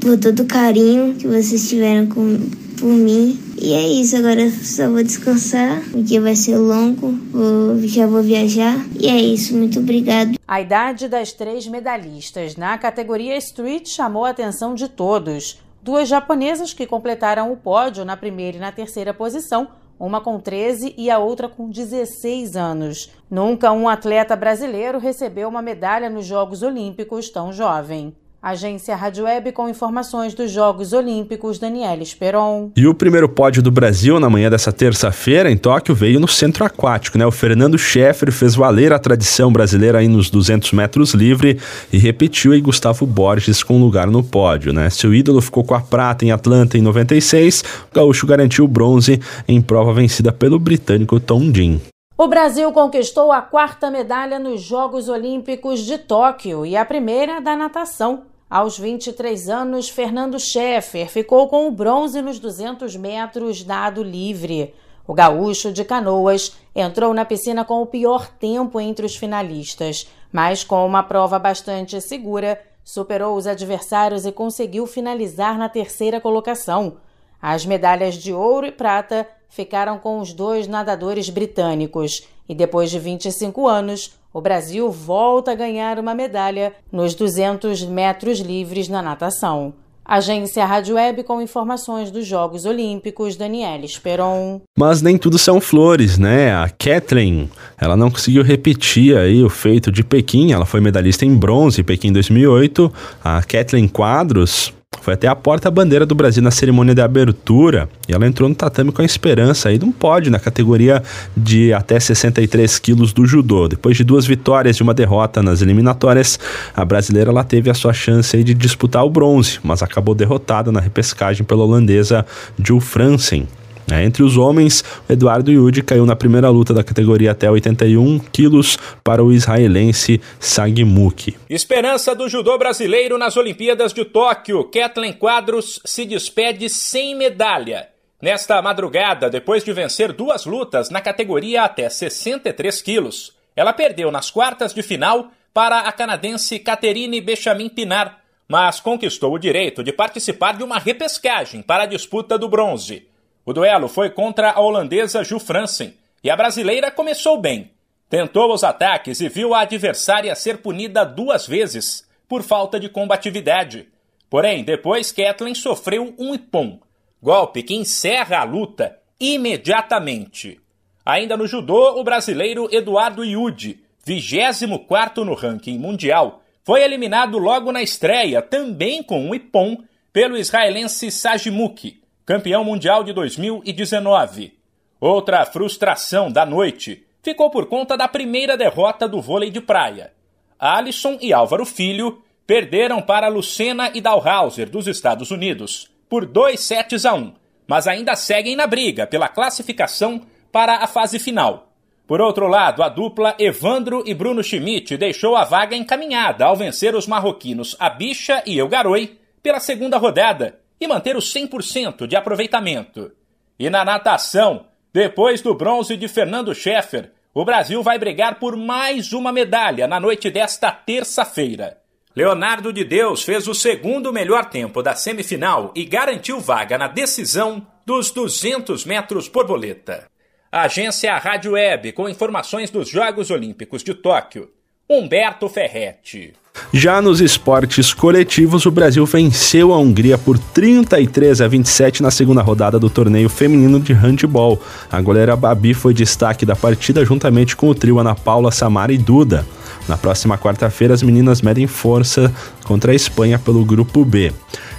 por 0.00 0.18
todo 0.18 0.40
o 0.40 0.46
carinho 0.46 1.14
que 1.14 1.26
vocês 1.26 1.68
tiveram 1.68 2.06
com, 2.06 2.38
por 2.78 2.88
mim. 2.88 3.38
E 3.60 3.72
é 3.72 3.88
isso, 3.88 4.16
agora 4.16 4.48
só 4.50 4.88
vou 4.88 5.02
descansar, 5.02 5.82
porque 5.90 6.20
vai 6.20 6.36
ser 6.36 6.56
longo, 6.56 7.10
vou, 7.32 7.80
já 7.82 8.06
vou 8.06 8.22
viajar. 8.22 8.86
E 8.98 9.08
é 9.08 9.20
isso, 9.20 9.56
muito 9.56 9.80
obrigado. 9.80 10.38
A 10.46 10.60
idade 10.60 11.08
das 11.08 11.32
três 11.32 11.66
medalhistas 11.66 12.56
na 12.56 12.78
categoria 12.78 13.36
Street 13.36 13.88
chamou 13.88 14.24
a 14.24 14.30
atenção 14.30 14.74
de 14.74 14.88
todos. 14.88 15.60
Duas 15.82 16.08
japonesas 16.08 16.72
que 16.72 16.86
completaram 16.86 17.52
o 17.52 17.56
pódio 17.56 18.04
na 18.04 18.16
primeira 18.16 18.58
e 18.58 18.60
na 18.60 18.70
terceira 18.70 19.12
posição 19.12 19.68
uma 19.98 20.20
com 20.20 20.38
13 20.38 20.94
e 20.96 21.10
a 21.10 21.18
outra 21.18 21.48
com 21.48 21.68
16 21.68 22.56
anos. 22.56 23.10
Nunca 23.30 23.72
um 23.72 23.88
atleta 23.88 24.36
brasileiro 24.36 24.98
recebeu 24.98 25.48
uma 25.48 25.62
medalha 25.62 26.08
nos 26.08 26.26
Jogos 26.26 26.62
Olímpicos 26.62 27.30
tão 27.30 27.52
jovem. 27.52 28.14
Agência 28.40 28.94
Rádio 28.94 29.24
Web 29.24 29.50
com 29.50 29.68
informações 29.68 30.32
dos 30.32 30.52
Jogos 30.52 30.92
Olímpicos, 30.92 31.58
Daniela 31.58 32.02
Esperon. 32.02 32.70
E 32.76 32.86
o 32.86 32.94
primeiro 32.94 33.28
pódio 33.28 33.60
do 33.60 33.70
Brasil 33.70 34.20
na 34.20 34.30
manhã 34.30 34.48
dessa 34.48 34.72
terça-feira 34.72 35.50
em 35.50 35.56
Tóquio 35.56 35.92
veio 35.92 36.20
no 36.20 36.28
centro 36.28 36.64
aquático, 36.64 37.18
né? 37.18 37.26
O 37.26 37.32
Fernando 37.32 37.76
Scheffer 37.76 38.30
fez 38.30 38.54
valer 38.54 38.92
a 38.92 38.98
tradição 38.98 39.52
brasileira 39.52 39.98
aí 39.98 40.06
nos 40.06 40.30
200 40.30 40.70
metros 40.70 41.14
livre 41.14 41.58
e 41.92 41.98
repetiu 41.98 42.52
aí 42.52 42.60
Gustavo 42.60 43.04
Borges 43.04 43.64
com 43.64 43.80
lugar 43.80 44.06
no 44.06 44.22
pódio, 44.22 44.72
né? 44.72 44.88
Seu 44.88 45.12
ídolo 45.12 45.40
ficou 45.40 45.64
com 45.64 45.74
a 45.74 45.80
prata 45.80 46.24
em 46.24 46.30
Atlanta 46.30 46.78
em 46.78 46.80
96, 46.80 47.64
o 47.90 47.94
gaúcho 47.94 48.24
garantiu 48.24 48.64
o 48.64 48.68
bronze 48.68 49.20
em 49.48 49.60
prova 49.60 49.92
vencida 49.92 50.30
pelo 50.30 50.60
britânico 50.60 51.18
Tom 51.18 51.50
Dean. 51.50 51.80
O 52.20 52.26
Brasil 52.26 52.72
conquistou 52.72 53.30
a 53.30 53.40
quarta 53.40 53.92
medalha 53.92 54.40
nos 54.40 54.60
Jogos 54.60 55.08
Olímpicos 55.08 55.78
de 55.78 55.96
Tóquio 55.96 56.66
e 56.66 56.76
a 56.76 56.84
primeira 56.84 57.40
da 57.40 57.54
natação. 57.54 58.24
Aos 58.50 58.76
23 58.76 59.48
anos, 59.48 59.88
Fernando 59.88 60.36
Scheffer 60.36 61.08
ficou 61.08 61.46
com 61.46 61.68
o 61.68 61.70
bronze 61.70 62.20
nos 62.20 62.40
200 62.40 62.96
metros 62.96 63.64
nado 63.64 64.02
livre. 64.02 64.74
O 65.06 65.14
gaúcho 65.14 65.70
de 65.72 65.84
Canoas 65.84 66.56
entrou 66.74 67.14
na 67.14 67.24
piscina 67.24 67.64
com 67.64 67.82
o 67.82 67.86
pior 67.86 68.26
tempo 68.26 68.80
entre 68.80 69.06
os 69.06 69.14
finalistas, 69.14 70.08
mas 70.32 70.64
com 70.64 70.84
uma 70.84 71.04
prova 71.04 71.38
bastante 71.38 72.00
segura, 72.00 72.60
superou 72.82 73.36
os 73.36 73.46
adversários 73.46 74.26
e 74.26 74.32
conseguiu 74.32 74.88
finalizar 74.88 75.56
na 75.56 75.68
terceira 75.68 76.20
colocação. 76.20 76.96
As 77.40 77.64
medalhas 77.64 78.16
de 78.16 78.32
ouro 78.32 78.66
e 78.66 78.72
prata 78.72 79.24
ficaram 79.48 79.98
com 79.98 80.20
os 80.20 80.32
dois 80.32 80.66
nadadores 80.66 81.30
britânicos 81.30 82.22
e 82.48 82.54
depois 82.54 82.90
de 82.90 82.98
25 82.98 83.66
anos, 83.66 84.12
o 84.32 84.40
Brasil 84.40 84.90
volta 84.90 85.52
a 85.52 85.54
ganhar 85.54 85.98
uma 85.98 86.14
medalha 86.14 86.72
nos 86.90 87.14
200 87.14 87.84
metros 87.84 88.40
livres 88.40 88.88
na 88.88 89.02
natação. 89.02 89.74
Agência 90.04 90.64
Rádio 90.64 90.94
Web 90.94 91.22
com 91.24 91.42
informações 91.42 92.10
dos 92.10 92.26
Jogos 92.26 92.64
Olímpicos, 92.64 93.36
Daniela 93.36 93.84
Esperon. 93.84 94.58
Mas 94.78 95.02
nem 95.02 95.18
tudo 95.18 95.38
são 95.38 95.60
flores, 95.60 96.16
né? 96.16 96.54
A 96.54 96.70
Kathleen, 96.70 97.50
ela 97.78 97.94
não 97.94 98.10
conseguiu 98.10 98.42
repetir 98.42 99.14
aí 99.18 99.44
o 99.44 99.50
feito 99.50 99.92
de 99.92 100.02
Pequim, 100.02 100.52
ela 100.52 100.64
foi 100.64 100.80
medalhista 100.80 101.26
em 101.26 101.36
bronze 101.36 101.82
em 101.82 101.84
Pequim 101.84 102.10
2008. 102.10 102.90
A 103.22 103.42
Kathleen 103.42 103.86
Quadros 103.86 104.72
foi 105.08 105.14
até 105.14 105.26
a 105.26 105.34
porta-bandeira 105.34 106.04
do 106.04 106.14
Brasil 106.14 106.42
na 106.42 106.50
cerimônia 106.50 106.94
de 106.94 107.00
abertura 107.00 107.88
e 108.06 108.12
ela 108.12 108.26
entrou 108.26 108.46
no 108.46 108.54
tatame 108.54 108.92
com 108.92 109.00
a 109.00 109.04
esperança 109.06 109.70
aí 109.70 109.78
de 109.78 109.84
um 109.86 109.90
pódio 109.90 110.30
na 110.30 110.38
categoria 110.38 111.02
de 111.34 111.72
até 111.72 111.98
63 111.98 112.78
quilos 112.78 113.14
do 113.14 113.24
judô. 113.24 113.68
Depois 113.68 113.96
de 113.96 114.04
duas 114.04 114.26
vitórias 114.26 114.76
e 114.76 114.82
uma 114.82 114.92
derrota 114.92 115.42
nas 115.42 115.62
eliminatórias, 115.62 116.38
a 116.76 116.84
brasileira 116.84 117.30
ela 117.30 117.42
teve 117.42 117.70
a 117.70 117.74
sua 117.74 117.94
chance 117.94 118.36
aí 118.36 118.44
de 118.44 118.52
disputar 118.52 119.02
o 119.02 119.08
bronze, 119.08 119.58
mas 119.62 119.82
acabou 119.82 120.14
derrotada 120.14 120.70
na 120.70 120.80
repescagem 120.80 121.42
pela 121.42 121.64
holandesa 121.64 122.26
Jules 122.62 122.84
Fransen. 122.84 123.46
É, 123.90 124.04
entre 124.04 124.22
os 124.22 124.36
homens, 124.36 124.84
Eduardo 125.08 125.50
Yudi 125.50 125.82
caiu 125.82 126.04
na 126.04 126.14
primeira 126.14 126.50
luta 126.50 126.74
da 126.74 126.84
categoria 126.84 127.32
até 127.32 127.50
81 127.50 128.18
quilos 128.18 128.78
para 129.02 129.24
o 129.24 129.32
israelense 129.32 130.20
Sagmuki. 130.38 131.36
Esperança 131.48 132.14
do 132.14 132.28
judô 132.28 132.58
brasileiro 132.58 133.16
nas 133.16 133.36
Olimpíadas 133.36 133.94
de 133.94 134.04
Tóquio. 134.04 134.64
Kathleen 134.64 135.14
Quadros 135.14 135.80
se 135.84 136.04
despede 136.04 136.68
sem 136.68 137.14
medalha. 137.14 137.88
Nesta 138.20 138.60
madrugada, 138.60 139.30
depois 139.30 139.64
de 139.64 139.72
vencer 139.72 140.12
duas 140.12 140.44
lutas 140.44 140.90
na 140.90 141.00
categoria 141.00 141.62
até 141.62 141.88
63 141.88 142.82
quilos, 142.82 143.32
ela 143.56 143.72
perdeu 143.72 144.10
nas 144.10 144.30
quartas 144.30 144.74
de 144.74 144.82
final 144.82 145.30
para 145.54 145.80
a 145.80 145.92
canadense 145.92 146.58
Caterine 146.58 147.20
Benjamin 147.20 147.68
Pinar, 147.68 148.18
mas 148.46 148.80
conquistou 148.80 149.32
o 149.32 149.38
direito 149.38 149.82
de 149.82 149.92
participar 149.92 150.56
de 150.56 150.62
uma 150.62 150.78
repescagem 150.78 151.62
para 151.62 151.84
a 151.84 151.86
disputa 151.86 152.36
do 152.36 152.48
bronze. 152.48 153.07
O 153.48 153.52
duelo 153.54 153.88
foi 153.88 154.10
contra 154.10 154.50
a 154.50 154.60
holandesa 154.60 155.24
Ju 155.24 155.38
Fransen 155.38 155.94
e 156.22 156.28
a 156.28 156.36
brasileira 156.36 156.90
começou 156.90 157.40
bem. 157.40 157.70
tentou 158.06 158.52
os 158.52 158.62
ataques 158.62 159.22
e 159.22 159.28
viu 159.30 159.54
a 159.54 159.62
adversária 159.62 160.34
ser 160.34 160.58
punida 160.58 161.02
duas 161.02 161.46
vezes 161.46 162.06
por 162.28 162.42
falta 162.42 162.78
de 162.78 162.90
combatividade. 162.90 163.88
Porém, 164.28 164.62
depois 164.62 165.10
Kathleen 165.10 165.54
sofreu 165.54 166.14
um 166.18 166.34
ipom, 166.34 166.78
golpe 167.22 167.62
que 167.62 167.74
encerra 167.74 168.40
a 168.40 168.44
luta 168.44 168.98
imediatamente. 169.18 170.60
Ainda 171.02 171.34
no 171.34 171.46
judô, 171.46 171.98
o 171.98 172.04
brasileiro 172.04 172.68
Eduardo 172.70 173.24
Iude, 173.24 173.80
24 174.04 175.24
no 175.24 175.32
ranking 175.32 175.78
mundial, 175.78 176.42
foi 176.62 176.82
eliminado 176.82 177.38
logo 177.38 177.72
na 177.72 177.80
estreia, 177.80 178.42
também 178.42 179.02
com 179.02 179.18
um 179.26 179.34
ipom, 179.34 179.78
pelo 180.12 180.36
israelense 180.36 181.10
Sajimuki, 181.10 182.02
campeão 182.28 182.62
mundial 182.62 183.02
de 183.02 183.14
2019. 183.14 184.52
Outra 185.00 185.46
frustração 185.46 186.30
da 186.30 186.44
noite 186.44 187.06
ficou 187.22 187.48
por 187.48 187.64
conta 187.64 187.96
da 187.96 188.06
primeira 188.06 188.54
derrota 188.54 189.08
do 189.08 189.18
vôlei 189.18 189.48
de 189.48 189.62
praia. 189.62 190.12
Alisson 190.58 191.16
e 191.22 191.32
Álvaro 191.32 191.64
Filho 191.64 192.20
perderam 192.46 193.00
para 193.00 193.28
Lucena 193.28 193.90
e 193.94 194.02
Dalhauser 194.02 194.68
dos 194.68 194.86
Estados 194.86 195.30
Unidos 195.30 195.90
por 196.06 196.26
2 196.26 196.60
sets 196.60 197.06
a 197.06 197.14
1, 197.14 197.32
mas 197.66 197.88
ainda 197.88 198.14
seguem 198.14 198.54
na 198.54 198.66
briga 198.66 199.06
pela 199.06 199.28
classificação 199.28 200.20
para 200.52 200.84
a 200.84 200.86
fase 200.86 201.18
final. 201.18 201.72
Por 202.06 202.20
outro 202.20 202.46
lado, 202.46 202.82
a 202.82 202.90
dupla 202.90 203.36
Evandro 203.38 204.02
e 204.04 204.12
Bruno 204.12 204.44
Schmidt 204.44 204.98
deixou 204.98 205.34
a 205.34 205.44
vaga 205.44 205.74
encaminhada 205.74 206.44
ao 206.44 206.54
vencer 206.54 206.94
os 206.94 207.06
marroquinos 207.06 207.74
Abicha 207.80 208.42
e 208.44 208.58
Elgaroi 208.58 209.18
pela 209.42 209.60
segunda 209.60 209.96
rodada 209.96 210.57
e 210.80 210.86
manter 210.86 211.16
o 211.16 211.20
100% 211.20 212.06
de 212.06 212.16
aproveitamento. 212.16 213.12
E 213.58 213.68
na 213.68 213.84
natação, 213.84 214.66
depois 214.92 215.40
do 215.40 215.54
bronze 215.54 215.96
de 215.96 216.08
Fernando 216.08 216.54
Scheffer, 216.54 217.12
o 217.34 217.44
Brasil 217.44 217.82
vai 217.82 217.98
brigar 217.98 218.38
por 218.38 218.56
mais 218.56 219.12
uma 219.12 219.32
medalha 219.32 219.86
na 219.86 220.00
noite 220.00 220.30
desta 220.30 220.70
terça-feira. 220.72 221.78
Leonardo 222.16 222.72
de 222.72 222.82
Deus 222.84 223.22
fez 223.22 223.46
o 223.46 223.54
segundo 223.54 224.12
melhor 224.12 224.46
tempo 224.46 224.82
da 224.82 224.94
semifinal 224.94 225.72
e 225.74 225.84
garantiu 225.84 226.40
vaga 226.40 226.76
na 226.76 226.88
decisão 226.88 227.64
dos 227.86 228.10
200 228.10 228.84
metros 228.84 229.28
borboleta. 229.28 230.08
Agência 230.50 231.16
Rádio 231.16 231.52
Web 231.52 231.92
com 231.92 232.08
informações 232.08 232.70
dos 232.70 232.88
Jogos 232.88 233.30
Olímpicos 233.30 233.84
de 233.84 233.94
Tóquio. 233.94 234.50
Humberto 234.88 235.48
Ferretti. 235.48 236.34
Já 236.72 237.00
nos 237.00 237.20
esportes 237.20 237.94
coletivos, 237.94 238.66
o 238.66 238.70
Brasil 238.70 239.04
venceu 239.06 239.72
a 239.72 239.78
Hungria 239.78 240.18
por 240.18 240.38
33 240.38 241.40
a 241.40 241.48
27 241.48 242.02
na 242.02 242.10
segunda 242.10 242.42
rodada 242.42 242.78
do 242.78 242.90
torneio 242.90 243.28
feminino 243.28 243.80
de 243.80 243.92
handball. 243.92 244.60
A 244.90 245.00
goleira 245.00 245.34
Babi 245.36 245.74
foi 245.74 245.94
destaque 245.94 246.44
da 246.44 246.54
partida 246.54 247.04
juntamente 247.04 247.56
com 247.56 247.68
o 247.68 247.74
trio 247.74 247.98
Ana 247.98 248.14
Paula, 248.14 248.50
Samara 248.50 248.92
e 248.92 248.98
Duda. 248.98 249.46
Na 249.88 249.96
próxima 249.96 250.36
quarta-feira, 250.36 250.92
as 250.92 251.02
meninas 251.02 251.40
medem 251.40 251.66
força 251.66 252.32
contra 252.64 252.92
a 252.92 252.94
Espanha 252.94 253.38
pelo 253.38 253.64
grupo 253.64 254.04
B. 254.04 254.32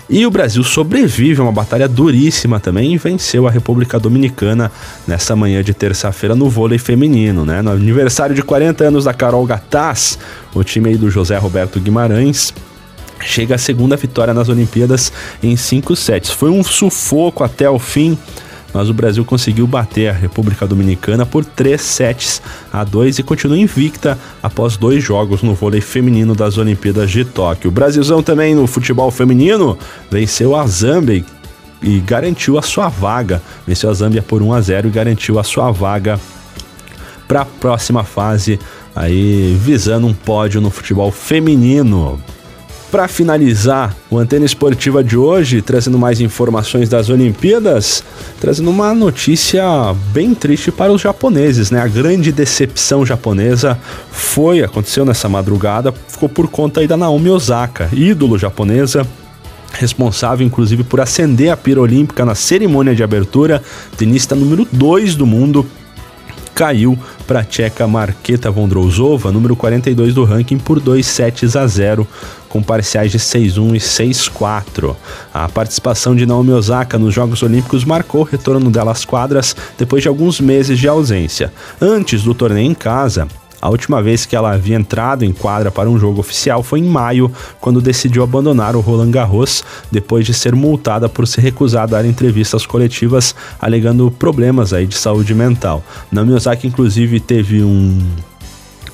E 0.10 0.26
o 0.26 0.32
Brasil 0.32 0.63
sobrevive 0.63 1.39
a 1.39 1.44
uma 1.44 1.52
batalha 1.52 1.88
duríssima 1.88 2.60
também 2.60 2.96
e 2.96 2.98
venceu 2.98 3.48
a 3.48 3.52
República 3.52 4.00
Dominicana 4.00 4.72
nessa 5.08 5.36
manhã 5.36 5.63
de 5.63 5.72
terça-feira 5.72 6.36
no 6.36 6.50
vôlei 6.50 6.80
feminino, 6.80 7.46
né? 7.46 7.62
No 7.62 7.72
aniversário 7.72 8.36
de 8.36 8.42
40 8.42 8.86
anos 8.86 9.04
da 9.04 9.13
Carol 9.13 9.46
Gataz, 9.46 10.18
o 10.53 10.63
time 10.63 10.89
aí 10.89 10.97
do 10.97 11.09
José 11.09 11.38
Roberto 11.38 11.79
Guimarães 11.79 12.53
chega 13.21 13.55
a 13.55 13.57
segunda 13.57 13.97
vitória 13.97 14.33
nas 14.33 14.49
Olimpíadas 14.49 15.12
em 15.43 15.55
cinco 15.57 15.95
sets. 15.95 16.31
Foi 16.31 16.49
um 16.49 16.63
sufoco 16.63 17.43
até 17.43 17.69
o 17.69 17.77
fim 17.77 18.17
mas 18.73 18.89
o 18.89 18.93
Brasil 18.93 19.25
conseguiu 19.25 19.65
bater 19.65 20.09
a 20.09 20.13
República 20.13 20.67
Dominicana 20.67 21.25
por 21.25 21.43
3 21.43 21.79
sets 21.79 22.41
a 22.71 22.83
2 22.83 23.19
e 23.19 23.23
continua 23.23 23.57
invicta 23.57 24.17
após 24.41 24.77
dois 24.77 25.03
jogos 25.03 25.41
no 25.41 25.53
vôlei 25.53 25.81
feminino 25.81 26.35
das 26.35 26.57
Olimpíadas 26.57 27.09
de 27.09 27.25
Tóquio. 27.25 27.69
O 27.69 27.73
Brasilzão 27.73 28.21
também 28.21 28.53
no 28.53 28.67
futebol 28.67 29.09
feminino 29.12 29.77
venceu 30.09 30.55
a 30.55 30.65
Zâmbia 30.67 31.23
e 31.81 31.99
garantiu 31.99 32.57
a 32.57 32.62
sua 32.62 32.89
vaga. 32.89 33.41
Venceu 33.65 33.89
a 33.89 33.93
Zâmbia 33.93 34.21
por 34.21 34.41
1 34.41 34.53
a 34.53 34.62
0 34.62 34.88
e 34.88 34.91
garantiu 34.91 35.39
a 35.39 35.43
sua 35.43 35.71
vaga 35.71 36.19
para 37.27 37.41
a 37.41 37.45
próxima 37.45 38.03
fase, 38.03 38.59
aí 38.99 39.57
visando 39.57 40.05
um 40.05 40.13
pódio 40.13 40.59
no 40.59 40.69
futebol 40.69 41.09
feminino. 41.09 42.21
Para 42.91 43.07
finalizar 43.07 43.95
o 44.09 44.17
Antena 44.17 44.45
Esportiva 44.45 45.01
de 45.01 45.15
hoje, 45.15 45.62
trazendo 45.62 45.97
mais 45.97 46.19
informações 46.19 46.89
das 46.89 47.07
Olimpíadas, 47.07 48.03
trazendo 48.41 48.69
uma 48.69 48.93
notícia 48.93 49.63
bem 50.12 50.33
triste 50.33 50.69
para 50.69 50.91
os 50.91 50.99
japoneses, 50.99 51.71
né? 51.71 51.79
A 51.79 51.88
grande 51.88 52.31
decepção 52.31 53.05
japonesa 53.05 53.79
foi, 54.12 54.63
aconteceu 54.63 55.05
nessa 55.05 55.29
madrugada, 55.29 55.93
ficou 56.09 56.27
por 56.27 56.49
conta 56.49 56.81
aí 56.81 56.88
da 56.88 56.97
Naomi 56.97 57.29
Osaka, 57.29 57.88
ídolo 57.93 58.38
japonesa, 58.38 59.07
responsável 59.71 60.45
inclusive 60.45 60.83
por 60.83 60.99
acender 60.99 61.51
a 61.51 61.55
pira 61.55 61.79
olímpica 61.79 62.25
na 62.25 62.35
cerimônia 62.35 62.93
de 62.93 63.03
abertura, 63.03 63.63
tenista 63.95 64.35
número 64.35 64.67
2 64.69 65.15
do 65.15 65.25
mundo, 65.25 65.65
caiu 66.53 66.99
para 67.30 67.42
a 67.42 67.44
tcheca 67.44 67.86
Marketa 67.86 68.50
Vondrousova, 68.50 69.32
número 69.32 69.56
42 69.56 70.15
do 70.15 70.24
ranking, 70.24 70.58
por 70.58 70.80
2 70.80 71.06
sets 71.06 71.56
a 71.56 71.68
0 71.68 72.08
com 72.50 72.60
parciais 72.60 73.12
de 73.12 73.20
6-1 73.20 73.76
e 73.76 73.80
6-4. 73.80 74.96
A 75.32 75.48
participação 75.48 76.15
de 76.15 76.26
Naomi 76.26 76.54
Osaka 76.54 76.98
nos 76.98 77.13
Jogos 77.13 77.44
Olímpicos 77.44 77.86
marcou 77.86 78.22
o 78.22 78.24
retorno 78.24 78.72
dela 78.72 78.92
às 78.92 79.06
quadras 79.06 79.56
depois 79.78 80.02
de 80.02 80.10
alguns 80.10 80.42
meses 80.42 80.80
de 80.80 80.88
ausência. 80.88 81.54
Antes 81.80 82.24
do 82.24 82.34
torneio 82.34 82.72
em 82.72 82.74
casa, 82.74 83.28
a 83.62 83.69
última 83.69 84.02
vez 84.02 84.26
que 84.26 84.36
ela 84.36 84.52
havia 84.52 84.76
entrado 84.76 85.24
em 85.24 85.34
quadra 85.34 85.72
para 85.72 85.89
um 85.89 86.00
jogo 86.00 86.19
oficial 86.19 86.63
foi 86.63 86.80
em 86.80 86.84
maio, 86.84 87.32
quando 87.60 87.82
decidiu 87.82 88.24
abandonar 88.24 88.76
o 88.76 88.80
Roland 88.80 89.12
Garros 89.12 89.63
depois 89.91 90.26
de 90.26 90.34
ser 90.34 90.56
multada 90.56 91.10
por 91.10 91.28
se 91.28 91.41
recusar 91.41 91.84
a 91.84 91.88
dar 91.88 92.06
entrevistas 92.06 92.65
coletivas 92.65 93.36
alegando 93.60 94.10
problemas 94.12 94.74
aí 94.74 94.86
de 94.86 94.95
saúde 94.95 95.34
mental. 95.34 95.84
Naomi 96.12 96.34
Osaka 96.34 96.65
inclusive 96.65 97.19
teve 97.19 97.63
um 97.63 98.00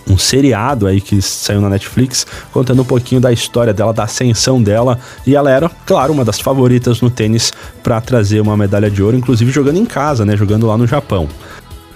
um 0.07 0.17
seriado 0.17 0.87
aí 0.87 1.01
que 1.01 1.21
saiu 1.21 1.59
na 1.59 1.69
Netflix, 1.69 2.25
contando 2.51 2.81
um 2.81 2.85
pouquinho 2.85 3.19
da 3.19 3.31
história 3.31 3.73
dela, 3.73 3.93
da 3.93 4.03
ascensão 4.03 4.61
dela, 4.61 4.99
e 5.25 5.35
ela 5.35 5.49
era, 5.49 5.69
claro, 5.85 6.13
uma 6.13 6.23
das 6.23 6.39
favoritas 6.39 7.01
no 7.01 7.09
tênis 7.09 7.51
para 7.81 7.99
trazer 7.99 8.39
uma 8.39 8.55
medalha 8.55 8.89
de 8.89 9.01
ouro, 9.01 9.17
inclusive 9.17 9.51
jogando 9.51 9.77
em 9.77 9.85
casa, 9.85 10.25
né, 10.25 10.37
jogando 10.37 10.67
lá 10.67 10.77
no 10.77 10.85
Japão. 10.85 11.27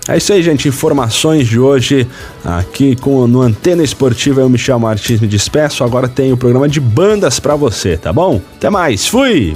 É 0.09 0.17
isso 0.17 0.33
aí, 0.33 0.41
gente. 0.41 0.67
Informações 0.67 1.47
de 1.47 1.59
hoje 1.59 2.07
aqui 2.43 2.95
com 2.95 3.27
no 3.27 3.41
Antena 3.41 3.83
Esportiva. 3.83 4.41
Eu, 4.41 4.49
Michel 4.49 4.79
Martins, 4.79 5.21
me 5.21 5.27
despeço. 5.27 5.83
Agora 5.83 6.07
tem 6.07 6.33
o 6.33 6.37
programa 6.37 6.67
de 6.67 6.79
bandas 6.79 7.39
para 7.39 7.55
você, 7.55 7.95
tá 7.95 8.11
bom? 8.11 8.41
Até 8.57 8.71
mais. 8.71 9.05
Fui! 9.05 9.55